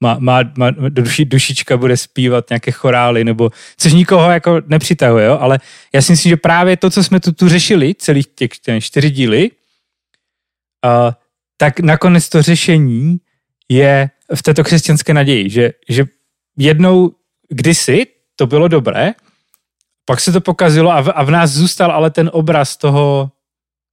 [0.00, 5.38] má, má, má duši, dušička bude zpívat nějaké chorály, nebo což nikoho jako nepřitahuje, jo?
[5.40, 5.58] ale
[5.92, 8.50] já si myslím, že právě to, co jsme tu, tu řešili, celých těch
[8.80, 9.50] čtyři díly,
[11.56, 13.16] tak nakonec to řešení
[13.68, 16.04] je v této křesťanské naději, že, že
[16.58, 17.12] jednou
[17.48, 18.06] kdysi
[18.36, 19.12] to bylo dobré,
[20.04, 23.30] pak se to pokazilo a v, a v nás zůstal ale ten obraz toho,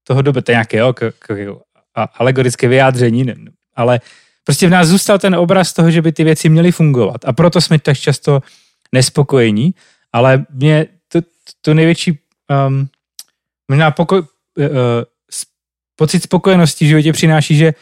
[0.04, 1.56] toho doby, to je nějaké jo, k, k,
[1.96, 3.36] a, alegorické vyjádření, ne,
[3.76, 4.00] ale
[4.44, 7.26] prostě v nás zůstal ten obraz toho, že by ty věci měly fungovat.
[7.26, 8.42] A proto jsme tak často
[8.92, 9.74] nespokojení,
[10.14, 11.20] ale mě to,
[11.62, 12.20] to největší
[12.68, 12.88] um,
[13.68, 14.26] možná pokoj, uh,
[15.96, 17.74] pocit spokojenosti v životě přináší, že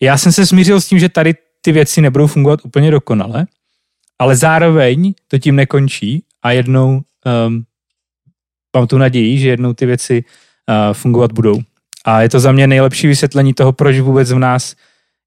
[0.00, 3.46] já jsem se smířil s tím, že tady ty věci nebudou fungovat úplně dokonale,
[4.18, 7.02] ale zároveň to tím nekončí a jednou
[7.46, 7.64] um,
[8.76, 10.24] mám tu naději, že jednou ty věci
[10.68, 11.60] uh, fungovat budou.
[12.04, 14.76] A je to za mě nejlepší vysvětlení toho, proč vůbec v nás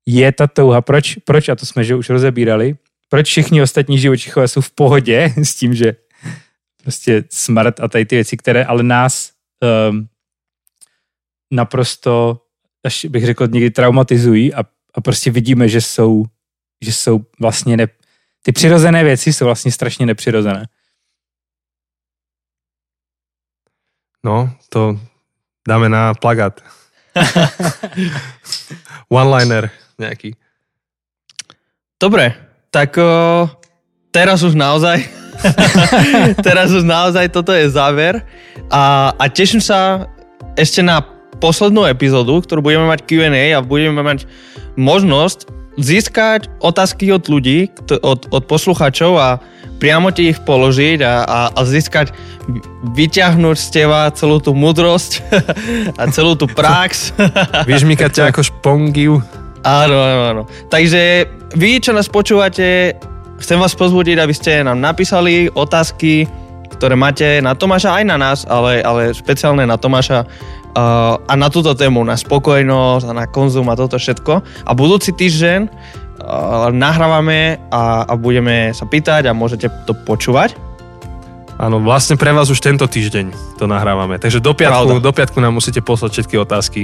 [0.05, 2.75] je ta touha, proč, proč a to jsme že už rozebírali,
[3.09, 5.95] proč všichni ostatní živočichové jsou v pohodě s tím, že
[6.83, 9.31] prostě smrt a tady ty věci, které ale nás
[9.89, 10.07] um,
[11.51, 12.41] naprosto,
[12.83, 14.59] až bych řekl, někdy traumatizují a,
[14.93, 16.25] a prostě vidíme, že jsou,
[16.81, 17.87] že jsou vlastně ne,
[18.41, 20.67] ty přirozené věci jsou vlastně strašně nepřirozené.
[24.25, 24.99] No, to
[25.67, 26.61] dáme na plagát.
[29.09, 29.69] One-liner
[29.99, 30.37] nejaký.
[31.99, 32.31] Dobre,
[32.71, 33.49] tak o,
[34.11, 35.03] teraz už naozaj
[36.47, 38.23] teraz už naozaj toto je záver
[38.71, 40.07] a, a teším sa
[40.55, 41.03] ešte na
[41.39, 44.27] poslednú epizódu, ktorú budeme mať Q&A a budeme mať
[44.75, 45.47] možnosť
[45.79, 47.71] získať otázky od ľudí,
[48.03, 49.39] od, od posluchačov a
[49.79, 52.11] priamo ti ich položiť a, a, a získať,
[52.93, 55.23] vyťahnuť z teba celú tú mudrosť
[55.99, 57.15] a celú tú prax.
[57.69, 59.15] Vyžmykať ťa ako špongiu.
[59.63, 60.43] Áno, áno, áno.
[60.67, 62.95] Takže vy, čo nás počúvate,
[63.39, 66.27] chcem vás pozbudiť, aby ste nám napísali otázky,
[66.75, 70.23] ktoré máte na Tomáša aj na nás, ale, ale špeciálne na Tomáša
[70.77, 74.33] a na túto tému, na spokojnosť a na konzum a toto všetko.
[74.65, 80.53] A budúci týždeň uh, nahrávame a, a budeme sa pýtať a môžete to počúvať.
[81.59, 84.15] Áno, vlastne pre vás už tento týždeň to nahrávame.
[84.15, 86.81] Takže do piatku, do piatku nám musíte poslať všetky otázky.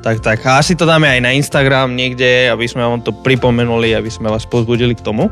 [0.00, 0.40] Tak, tak.
[0.48, 4.32] A asi to dáme aj na Instagram niekde, aby sme vám to pripomenuli, aby sme
[4.32, 5.28] vás pozbudili k tomu.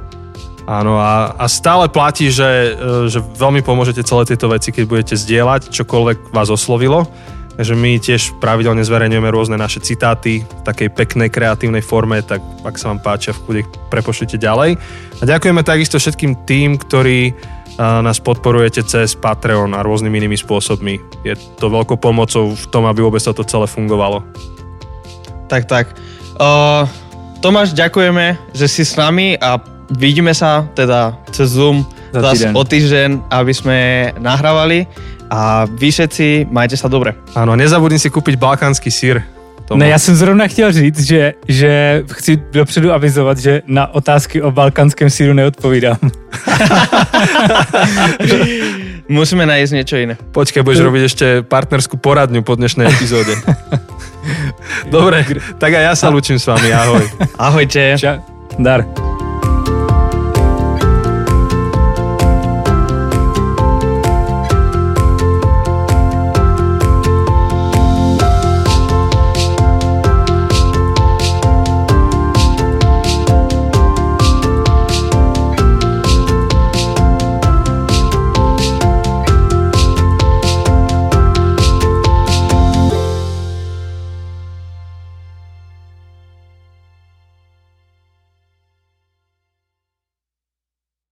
[0.69, 5.15] Áno a, a stále platí, že, e, že veľmi pomôžete celé tieto veci, keď budete
[5.19, 7.09] zdieľať čokoľvek vás oslovilo.
[7.53, 12.81] Takže my tiež pravidelne zverejňujeme rôzne naše citáty v takej peknej, kreatívnej forme, tak ak
[12.81, 14.81] sa vám páčia, v kľude prepošlite ďalej.
[15.21, 17.37] A ďakujeme takisto všetkým tým, ktorí
[17.81, 21.25] nás podporujete cez Patreon a rôznymi inými spôsobmi.
[21.25, 24.25] Je to veľkou pomocou v tom, aby vôbec toto celé fungovalo.
[25.49, 25.93] Tak, tak.
[26.37, 26.89] Uh,
[27.41, 29.61] Tomáš, ďakujeme, že si s nami a
[29.93, 33.79] vidíme sa teda cez Zoom zase o týždeň, aby sme
[34.21, 34.85] nahrávali
[35.33, 37.16] a vy všetci majte sa dobre.
[37.33, 39.24] Áno, nezabudni si kúpiť balkánsky sír.
[39.64, 39.78] Tomu.
[39.78, 44.51] Ne, já jsem zrovna chtěl říct, že, že chci dopředu avizovat, že na otázky o
[44.51, 45.99] balkánském síru neodpovídám.
[49.09, 50.14] Musíme nájsť niečo iné.
[50.33, 53.35] Počkaj, budeš robiť ešte partnerskú poradňu po dnešnej epizóde.
[54.95, 55.26] Dobre,
[55.59, 56.72] tak aj ja sa lúčim s vami.
[56.72, 57.05] Ahoj.
[57.37, 57.99] Ahojte.
[57.99, 58.24] Čau.
[58.57, 59.12] Dar.